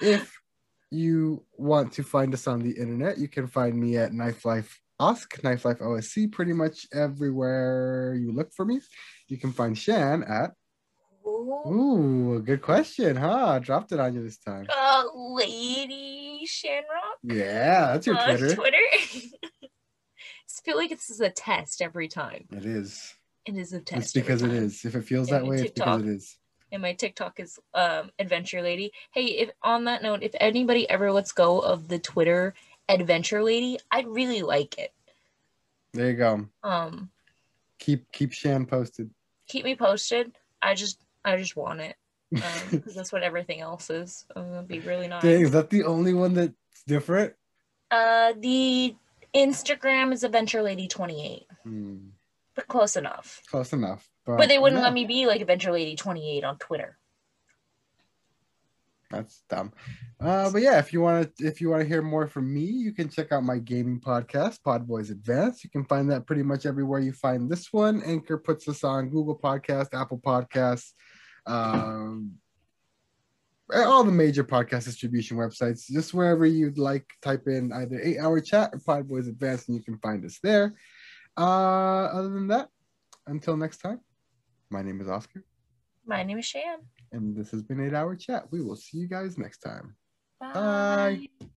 [0.00, 0.36] If
[0.90, 4.80] you want to find us on the internet, you can find me at Knife Life
[5.00, 8.80] Osk, Knife Life OSC, pretty much everywhere you look for me.
[9.28, 10.52] You can find Shan at,
[11.26, 13.58] ooh, good question, huh?
[13.58, 14.66] Dropped it on you this time.
[14.74, 17.18] Uh, Lady Shanrock.
[17.22, 18.54] Yeah, that's your on Twitter.
[18.54, 18.76] Twitter.
[19.62, 22.46] I feel like this is a test every time.
[22.50, 23.14] It is.
[23.46, 24.02] It is a test.
[24.02, 24.84] It's because it is.
[24.84, 26.37] If it feels that way, it's because it is.
[26.70, 28.92] And my TikTok is um Adventure Lady.
[29.12, 32.54] Hey, if on that note, if anybody ever lets go of the Twitter
[32.88, 34.92] Adventure Lady, I'd really like it.
[35.94, 36.46] There you go.
[36.62, 37.10] Um,
[37.78, 39.10] Keep keep Shan posted.
[39.46, 40.32] keep me posted.
[40.60, 41.96] I just I just want it.
[42.34, 44.26] Um, because that's what everything else is.
[44.36, 45.22] I'm gonna be really nice.
[45.22, 46.52] Dang, is that the only one that's
[46.86, 47.34] different?
[47.90, 48.94] Uh, the
[49.34, 51.96] Instagram is Adventure Lady 28, Hmm,
[52.58, 53.40] but close enough.
[53.48, 54.08] close enough.
[54.26, 56.98] But they wouldn't let me be like Adventure Lady 28 on Twitter.
[59.12, 59.72] That's dumb.
[60.20, 62.64] Uh, but yeah, if you want to, if you want to hear more from me,
[62.64, 65.62] you can check out my gaming podcast, Pod Boys Advance.
[65.62, 68.02] You can find that pretty much everywhere you find this one.
[68.02, 70.94] Anchor puts us on Google Podcast, Apple Podcasts,
[71.46, 72.32] um,
[73.72, 75.86] all the major podcast distribution websites.
[75.86, 79.76] Just wherever you'd like, type in either Eight Hour Chat or Pod Boys Advance, and
[79.76, 80.74] you can find us there.
[81.38, 82.68] Uh, other than that,
[83.28, 84.00] until next time,
[84.70, 85.44] my name is Oscar,
[86.04, 86.80] My name is Shan.
[87.12, 88.50] and this has been Eight Hour Chat.
[88.50, 89.94] We will see you guys next time.
[90.40, 90.52] Bye.
[90.52, 91.28] Bye.